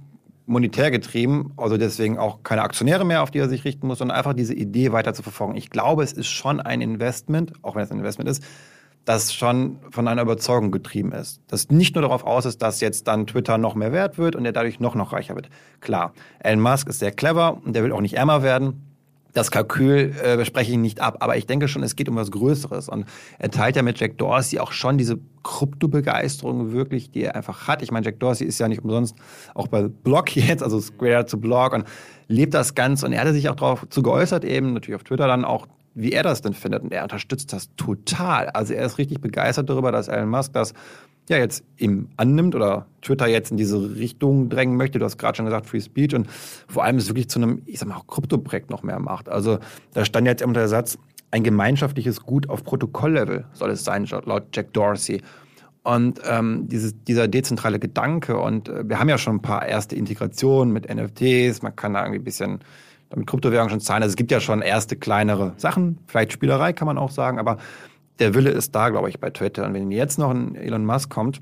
monetär 0.51 0.91
getrieben, 0.91 1.53
also 1.57 1.77
deswegen 1.77 2.19
auch 2.19 2.43
keine 2.43 2.63
Aktionäre 2.63 3.05
mehr, 3.05 3.23
auf 3.23 3.31
die 3.31 3.39
er 3.39 3.49
sich 3.49 3.65
richten 3.65 3.87
muss, 3.87 3.99
sondern 3.99 4.17
einfach 4.17 4.35
diese 4.35 4.53
Idee 4.53 4.93
weiter 4.93 5.15
zu 5.15 5.23
verfolgen. 5.23 5.57
Ich 5.57 5.71
glaube, 5.71 6.03
es 6.03 6.13
ist 6.13 6.27
schon 6.27 6.61
ein 6.61 6.81
Investment, 6.81 7.53
auch 7.63 7.77
wenn 7.77 7.85
es 7.85 7.91
ein 7.93 7.99
Investment 7.99 8.29
ist, 8.29 8.43
das 9.05 9.33
schon 9.33 9.79
von 9.91 10.09
einer 10.09 10.23
Überzeugung 10.23 10.73
getrieben 10.73 11.13
ist. 11.13 11.41
Das 11.47 11.71
nicht 11.71 11.95
nur 11.95 12.03
darauf 12.03 12.25
aus 12.25 12.45
ist, 12.45 12.61
dass 12.63 12.81
jetzt 12.81 13.07
dann 13.07 13.27
Twitter 13.27 13.59
noch 13.59 13.75
mehr 13.75 13.93
wert 13.93 14.19
wird 14.19 14.37
und 14.37 14.45
er 14.45 14.53
dadurch 14.53 14.81
noch, 14.81 14.95
noch 14.95 15.13
reicher 15.13 15.37
wird. 15.37 15.49
Klar, 15.81 16.13
Elon 16.41 16.61
Musk 16.61 16.89
ist 16.89 16.99
sehr 16.99 17.13
clever 17.13 17.59
und 17.65 17.75
der 17.75 17.85
will 17.85 17.93
auch 17.93 18.01
nicht 18.01 18.15
ärmer 18.15 18.43
werden 18.43 18.90
das 19.33 19.51
Kalkül 19.51 20.13
äh, 20.17 20.45
spreche 20.45 20.73
ich 20.73 20.79
nicht 20.79 21.01
ab, 21.01 21.19
aber 21.21 21.37
ich 21.37 21.47
denke 21.47 21.69
schon, 21.69 21.83
es 21.83 21.97
geht 21.97 22.09
um 22.09 22.17
was 22.17 22.31
Größeres. 22.31 22.89
Und 22.89 23.07
er 23.39 23.51
teilt 23.51 23.77
ja 23.77 23.83
mit 23.83 23.99
Jack 24.01 24.19
Dorsey 24.19 24.59
auch 24.59 24.73
schon 24.73 24.99
diese 24.99 25.19
Krypto-Begeisterung 25.43 26.73
wirklich, 26.73 27.11
die 27.11 27.25
er 27.25 27.37
einfach 27.37 27.69
hat. 27.69 27.83
Ich 27.83 27.91
meine, 27.91 28.05
Jack 28.07 28.21
Dorsey 28.21 28.47
ist 28.47 28.59
ja 28.59 28.69
nicht 28.69 28.83
umsonst 28.83 29.17
auch 29.55 29.69
bei 29.69 29.89
Block 29.89 30.35
jetzt, 30.37 30.63
also 30.63 30.81
Square 30.81 31.27
zu 31.27 31.41
Block 31.41 31.73
und 31.73 31.85
lebt 32.29 32.55
das 32.55 32.75
Ganze. 32.75 33.07
Und 33.07 33.13
er 33.13 33.21
hatte 33.21 33.33
sich 33.33 33.49
auch 33.49 33.57
darauf 33.57 33.89
zu 33.89 34.03
geäußert, 34.03 34.45
eben 34.45 34.73
natürlich 34.75 34.97
auf 34.97 35.05
Twitter 35.05 35.27
dann 35.27 35.45
auch, 35.45 35.67
wie 35.95 36.13
er 36.13 36.23
das 36.23 36.43
denn 36.43 36.55
findet. 36.55 36.83
Und 36.83 36.93
er 36.93 37.03
unterstützt 37.03 37.53
das 37.53 37.75
total. 37.77 38.49
Also 38.51 38.75
er 38.75 38.87
ist 38.87 38.99
richtig 38.99 39.21
begeistert 39.21 39.69
darüber, 39.69 39.93
dass 39.93 40.09
Elon 40.09 40.29
Musk 40.29 40.53
das 40.53 40.75
ja 41.29 41.39
jetzt 41.39 41.65
ihm 41.77 42.09
annimmt 42.17 42.55
oder 42.55 42.87
Twitter 43.03 43.27
jetzt 43.27 43.51
in 43.51 43.57
diese 43.57 43.97
Richtung 43.97 44.49
drängen 44.49 44.77
möchte. 44.77 44.99
Du 44.99 45.05
hast 45.05 45.19
gerade 45.19 45.37
schon 45.37 45.47
gesagt, 45.47 45.67
Free 45.67 45.81
Speech 45.81 46.15
und 46.15 46.29
vor 46.69 46.85
allem 46.85 46.97
es 46.97 47.09
wirklich 47.09 47.29
zu 47.29 47.39
einem, 47.39 47.63
ich 47.67 47.79
sag 47.79 47.89
mal, 47.89 48.01
Krypto-Projekt 48.07 48.71
noch 48.71 48.83
mehr 48.83 48.99
macht. 48.99 49.29
Also 49.29 49.59
da 49.93 50.05
stand 50.05 50.27
jetzt 50.27 50.43
immer 50.43 50.55
der 50.55 50.69
Satz, 50.69 50.99
ein 51.31 51.45
gemeinschaftliches 51.45 52.21
Gut 52.21 52.49
auf 52.49 52.65
Protokolllevel 52.65 53.45
soll 53.53 53.71
es 53.71 53.85
sein, 53.85 54.07
laut 54.25 54.49
Jack 54.53 54.73
Dorsey. 54.73 55.23
Und 55.83 56.21
ähm, 56.25 56.69
dieses, 56.69 56.95
dieser 57.05 57.27
dezentrale 57.29 57.79
Gedanke, 57.79 58.39
und 58.39 58.69
äh, 58.69 58.87
wir 58.89 58.99
haben 58.99 59.09
ja 59.09 59.17
schon 59.17 59.37
ein 59.37 59.43
paar 59.43 59.67
erste 59.67 59.97
Integrationen 59.97 60.73
mit 60.75 60.93
NFTs, 60.93 61.63
man 61.63 61.75
kann 61.75 61.95
da 61.95 62.01
irgendwie 62.01 62.21
ein 62.21 62.25
bisschen 62.25 62.61
mit 63.15 63.27
Kryptowährungen 63.27 63.71
schon 63.71 63.81
zahlen. 63.81 64.03
Also 64.03 64.13
es 64.13 64.17
gibt 64.17 64.31
ja 64.31 64.41
schon 64.41 64.61
erste 64.63 64.97
kleinere 64.97 65.55
Sachen, 65.57 65.99
vielleicht 66.07 66.33
Spielerei 66.33 66.73
kann 66.73 66.87
man 66.87 66.99
auch 66.99 67.11
sagen, 67.11 67.39
aber 67.39 67.57
der 68.21 68.35
Wille 68.35 68.51
ist 68.51 68.75
da, 68.75 68.91
glaube 68.91 69.09
ich, 69.09 69.19
bei 69.19 69.31
Twitter. 69.31 69.65
Und 69.67 69.75
wenn 69.75 69.91
jetzt 69.91 70.19
noch 70.19 70.31
ein 70.31 70.55
Elon 70.55 70.85
Musk 70.85 71.11
kommt, 71.11 71.41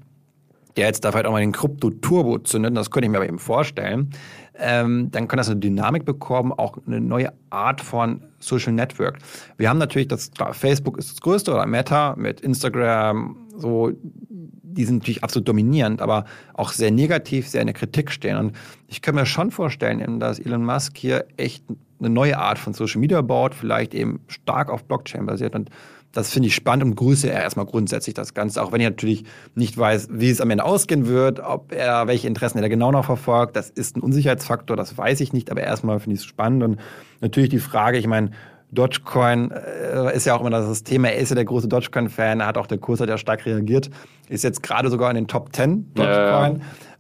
der 0.77 0.87
jetzt 0.87 1.05
da 1.05 1.11
vielleicht 1.11 1.27
auch 1.27 1.33
mal 1.33 1.41
den 1.41 1.53
Krypto-Turbo 1.53 2.39
zündet, 2.39 2.77
das 2.77 2.91
könnte 2.91 3.07
ich 3.07 3.11
mir 3.11 3.19
aber 3.19 3.27
eben 3.27 3.41
vorstellen, 3.41 4.11
ähm, 4.57 5.11
dann 5.11 5.27
kann 5.27 5.39
das 5.39 5.51
eine 5.51 5.59
Dynamik 5.59 6.05
bekommen, 6.05 6.53
auch 6.53 6.79
eine 6.87 7.01
neue 7.01 7.33
Art 7.51 7.81
von 7.81 8.23
Social 8.39 8.73
Network. 8.73 9.19
Wir 9.57 9.69
haben 9.69 9.79
natürlich 9.79 10.09
das, 10.09 10.31
klar, 10.31 10.55
Facebook 10.55 10.97
ist 10.99 11.11
das 11.11 11.21
größte 11.21 11.53
oder 11.53 11.67
Meta 11.67 12.15
mit 12.17 12.41
Instagram, 12.41 13.37
so, 13.59 13.93
die 14.00 14.85
sind 14.85 14.99
natürlich 14.99 15.25
absolut 15.25 15.49
dominierend, 15.49 16.00
aber 16.00 16.25
auch 16.55 16.73
sehr 16.73 16.91
negativ, 16.91 17.49
sehr 17.49 17.61
in 17.61 17.67
der 17.67 17.75
Kritik 17.75 18.11
stehen. 18.11 18.37
Und 18.37 18.53
ich 18.87 19.03
kann 19.03 19.15
mir 19.15 19.27
schon 19.27 19.50
vorstellen, 19.50 20.21
dass 20.21 20.38
Elon 20.38 20.65
Musk 20.65 20.97
hier 20.97 21.27
echt 21.37 21.65
eine 21.99 22.11
neue 22.11 22.38
Art 22.38 22.59
von 22.59 22.75
Social 22.75 23.00
Media 23.00 23.21
baut, 23.21 23.55
vielleicht 23.55 23.95
eben 23.95 24.21
stark 24.29 24.71
auf 24.71 24.85
Blockchain 24.85 25.27
basiert 25.27 25.55
und 25.55 25.71
das 26.12 26.31
finde 26.31 26.49
ich 26.49 26.55
spannend 26.55 26.85
und 26.85 26.95
grüße 26.95 27.31
er 27.31 27.43
erstmal 27.43 27.67
grundsätzlich 27.67 28.15
das 28.15 28.33
Ganze, 28.33 28.62
auch 28.62 28.73
wenn 28.73 28.81
ich 28.81 28.88
natürlich 28.88 29.25
nicht 29.55 29.77
weiß, 29.77 30.09
wie 30.11 30.31
es 30.31 30.41
am 30.41 30.50
Ende 30.50 30.65
ausgehen 30.65 31.07
wird, 31.07 31.41
ob 31.41 31.73
er, 31.73 32.07
welche 32.07 32.27
Interessen 32.27 32.59
er 32.59 32.62
da 32.62 32.69
genau 32.69 32.91
noch 32.91 33.05
verfolgt. 33.05 33.57
Das 33.57 33.69
ist 33.69 33.97
ein 33.97 34.00
Unsicherheitsfaktor, 34.00 34.77
das 34.77 34.97
weiß 34.97 35.21
ich 35.21 35.33
nicht, 35.35 35.50
aber 35.50 35.62
erstmal 35.62 36.00
finde 36.00 36.15
ich 36.15 36.21
es 36.21 36.27
spannend 36.27 36.62
und 36.62 36.81
natürlich 37.21 37.50
die 37.50 37.59
Frage, 37.59 37.99
ich 37.99 38.07
meine, 38.07 38.31
Dogecoin 38.71 39.51
äh, 39.51 40.15
ist 40.15 40.27
ja 40.27 40.35
auch 40.35 40.41
immer 40.41 40.51
das 40.51 40.83
Thema. 40.83 41.09
Er 41.09 41.19
ist 41.19 41.31
ja 41.31 41.35
der 41.35 41.45
große 41.45 41.69
Dogecoin-Fan. 41.69 42.41
Er 42.41 42.47
hat 42.47 42.59
auch 42.59 42.67
der 42.67 42.79
Kurs 42.79 43.01
hat 43.01 43.09
ja 43.09 43.19
stark 43.19 43.47
reagiert. 43.47 43.91
Ist 44.29 44.45
jetzt 44.45 44.63
gerade 44.63 44.91
sogar 44.91 45.11
in 45.11 45.17
den 45.17 45.27
Top 45.27 45.55
10 45.55 45.95
Dogecoin. 45.95 46.05
Ja, 46.05 46.59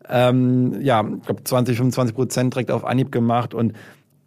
ja. 0.08 0.28
Ähm, 0.28 0.80
ja 0.80 1.02
ich 1.02 1.26
glaube 1.26 1.44
20, 1.44 1.76
25 1.76 2.14
Prozent 2.14 2.54
direkt 2.54 2.70
auf 2.70 2.84
Anhieb 2.84 3.12
gemacht 3.12 3.54
und 3.54 3.74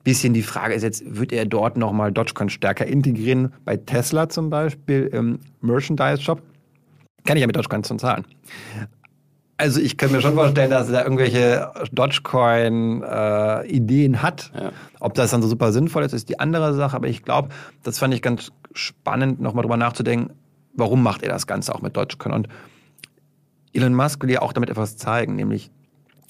bisschen 0.04 0.34
die 0.34 0.42
Frage 0.42 0.74
ist 0.74 0.84
jetzt, 0.84 1.04
wird 1.06 1.32
er 1.32 1.46
dort 1.46 1.78
nochmal 1.78 2.12
Dogecoin 2.12 2.50
stärker 2.50 2.86
integrieren? 2.86 3.54
Bei 3.66 3.78
Tesla 3.78 4.30
zum 4.30 4.50
Beispiel 4.50 5.08
im 5.08 5.40
Merchandise-Shop 5.62 6.42
kann 7.24 7.38
ich 7.38 7.42
ja 7.42 7.48
mit 7.48 7.56
Dogecoin 7.56 7.84
schon 7.84 8.00
zahlen. 8.00 8.26
Also 9.62 9.80
ich 9.80 9.96
kann 9.96 10.12
mir 10.12 10.20
schon 10.22 10.34
vorstellen, 10.34 10.72
dass 10.72 10.88
er 10.88 10.94
da 10.94 11.04
irgendwelche 11.04 11.72
Dogecoin-Ideen 11.92 14.14
äh, 14.16 14.18
hat. 14.18 14.52
Ja. 14.56 14.72
Ob 15.00 15.14
das 15.14 15.30
dann 15.30 15.44
so 15.44 15.48
super 15.48 15.72
sinnvoll 15.72 16.04
ist, 16.04 16.14
ist 16.14 16.30
die 16.30 16.40
andere 16.40 16.74
Sache. 16.74 16.96
Aber 16.96 17.08
ich 17.08 17.22
glaube, 17.22 17.50
das 17.84 18.00
fand 18.00 18.16
ich 18.16 18.24
ganz 18.24 18.52
spannend, 18.74 19.40
nochmal 19.40 19.62
drüber 19.62 19.78
nachzudenken, 19.78 20.34
warum 20.74 21.04
macht 21.04 21.22
er 21.22 21.30
das 21.30 21.46
Ganze 21.46 21.76
auch 21.76 21.84
mit 21.84 21.96
Dogecoin? 21.96 22.34
Und 22.34 22.48
Elon 23.72 23.94
Musk 23.94 24.24
will 24.24 24.32
ja 24.32 24.42
auch 24.42 24.52
damit 24.52 24.72
etwas 24.72 24.98
zeigen, 24.98 25.36
nämlich 25.36 25.70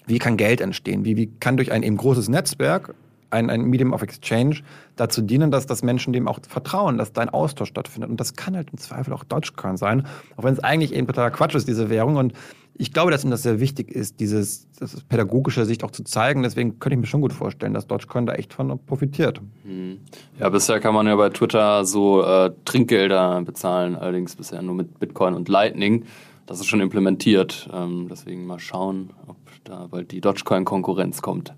wie 0.08 0.20
kann 0.20 0.36
Geld 0.36 0.60
entstehen? 0.60 1.06
Wie, 1.06 1.16
wie 1.16 1.28
kann 1.28 1.56
durch 1.56 1.72
ein 1.72 1.84
eben 1.84 1.96
großes 1.96 2.28
Netzwerk 2.28 2.96
ein, 3.32 3.50
ein 3.50 3.64
Medium 3.64 3.94
of 3.94 4.02
Exchange 4.02 4.58
dazu 4.96 5.22
dienen, 5.22 5.52
dass 5.52 5.66
das 5.66 5.84
Menschen 5.84 6.14
dem 6.14 6.28
auch 6.28 6.40
vertrauen, 6.48 6.98
dass 6.98 7.14
da 7.14 7.22
ein 7.22 7.30
Austausch 7.30 7.70
stattfindet. 7.70 8.10
Und 8.10 8.20
das 8.20 8.36
kann 8.36 8.56
halt 8.56 8.70
im 8.72 8.78
Zweifel 8.78 9.14
auch 9.14 9.24
Dogecoin 9.24 9.78
sein, 9.78 10.06
auch 10.38 10.44
wenn 10.44 10.54
es 10.54 10.60
eigentlich 10.60 10.94
eben 10.94 11.08
totaler 11.08 11.32
Quatsch 11.32 11.56
ist, 11.56 11.68
diese 11.68 11.90
Währung. 11.90 12.18
Und 12.18 12.34
ich 12.76 12.94
glaube, 12.94 13.12
dass 13.12 13.24
ihm 13.24 13.30
das 13.30 13.44
sehr 13.44 13.60
wichtig 13.60 13.92
ist, 13.92 14.20
dieses 14.20 14.68
das 14.80 15.02
pädagogische 15.02 15.66
Sicht 15.66 15.84
auch 15.84 15.92
zu 15.92 16.04
zeigen. 16.04 16.44
Deswegen 16.44 16.80
könnte 16.80 16.96
ich 16.96 17.02
mir 17.02 17.08
schon 17.08 17.22
gut 17.22 17.34
vorstellen, 17.34 17.74
dass 17.74 17.88
Dogecoin 17.88 18.26
da 18.26 18.34
echt 18.34 18.54
von 18.54 18.80
profitiert. 18.86 19.42
Hm. 19.64 20.00
Ja, 20.40 20.50
bisher 20.50 20.80
kann 20.80 20.94
man 20.94 21.06
ja 21.08 21.16
bei 21.16 21.30
Twitter 21.30 21.86
so 21.86 22.24
äh, 22.24 22.52
Trinkgelder 22.66 23.42
bezahlen, 23.44 23.96
allerdings 23.96 24.36
bisher 24.36 24.62
nur 24.62 24.76
mit 24.76 25.00
Bitcoin 25.00 25.36
und 25.36 25.48
Lightning. 25.50 26.06
Das 26.48 26.60
ist 26.60 26.66
schon 26.66 26.82
implementiert. 26.82 27.70
Ähm, 27.72 28.08
deswegen 28.10 28.46
mal 28.46 28.60
schauen, 28.60 29.12
ob 29.28 29.38
da 29.64 29.88
bald 29.88 30.12
die 30.12 30.22
Dogecoin-Konkurrenz 30.22 31.22
kommt. 31.22 31.54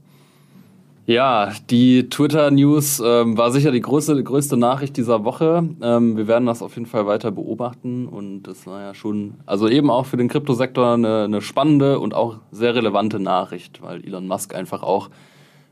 Ja, 1.05 1.51
die 1.69 2.07
Twitter-News 2.07 3.01
ähm, 3.05 3.37
war 3.37 3.51
sicher 3.51 3.71
die 3.71 3.81
größte, 3.81 4.23
größte 4.23 4.55
Nachricht 4.55 4.95
dieser 4.95 5.25
Woche. 5.25 5.67
Ähm, 5.81 6.15
wir 6.15 6.29
werden 6.29 6.45
das 6.45 6.61
auf 6.61 6.75
jeden 6.75 6.85
Fall 6.85 7.05
weiter 7.05 7.29
beobachten 7.29 8.07
und 8.07 8.47
es 8.47 8.65
war 8.65 8.81
ja 8.81 8.93
schon, 8.93 9.33
also 9.45 9.67
eben 9.67 9.89
auch 9.89 10.05
für 10.05 10.15
den 10.15 10.29
Kryptosektor 10.29 10.93
eine, 10.93 11.25
eine 11.25 11.41
spannende 11.41 11.99
und 11.99 12.13
auch 12.13 12.37
sehr 12.51 12.73
relevante 12.75 13.19
Nachricht, 13.19 13.81
weil 13.81 14.01
Elon 14.05 14.27
Musk 14.27 14.55
einfach 14.55 14.81
auch 14.81 15.09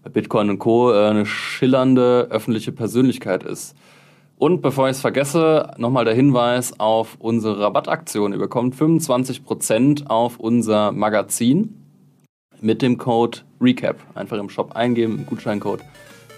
bei 0.04 0.10
Bitcoin 0.10 0.50
und 0.50 0.60
Co. 0.60 0.92
Äh, 0.92 1.08
eine 1.08 1.26
schillernde 1.26 2.28
öffentliche 2.30 2.74
Persönlichkeit 2.74 3.44
ist. 3.44 3.78
Und 4.38 4.62
bevor 4.62 4.90
ich 4.90 4.98
es 4.98 5.02
vergesse, 5.02 5.72
nochmal 5.78 6.04
der 6.04 6.16
Hinweis 6.16 6.78
auf 6.78 7.16
unsere 7.20 7.58
Rabattaktion. 7.62 8.34
Ihr 8.34 8.40
bekommt 8.40 8.76
25% 8.76 10.08
auf 10.08 10.42
unser 10.42 10.92
Magazin 10.92 11.78
mit 12.60 12.82
dem 12.82 12.98
Code 12.98 13.40
RECAP. 13.62 13.98
Einfach 14.16 14.38
im 14.38 14.50
Shop 14.50 14.76
eingeben, 14.76 15.26
Gutscheincode. 15.26 15.82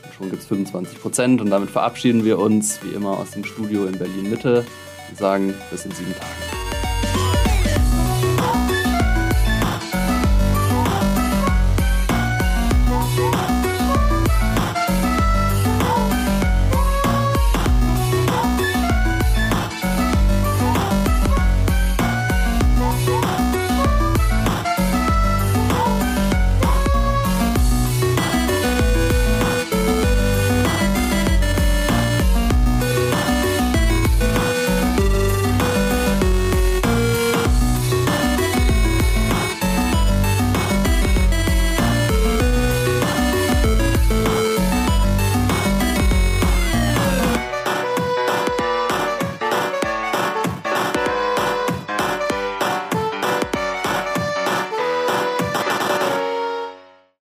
Und 0.04 0.14
schon 0.14 0.30
gibt 0.30 0.44
es 0.44 0.52
25%. 0.52 1.42
Und 1.42 1.50
damit 1.50 1.70
verabschieden 1.70 2.26
wir 2.26 2.40
uns 2.40 2.80
wie 2.84 2.94
immer 2.94 3.18
aus 3.18 3.32
dem 3.32 3.44
Studio 3.44 3.86
in 3.86 3.98
Berlin 3.98 4.30
Mitte 4.30 4.66
und 5.10 5.18
sagen 5.18 5.54
bis 5.72 5.86
in 5.86 5.92
sieben 5.92 6.14
Tagen. 6.14 6.63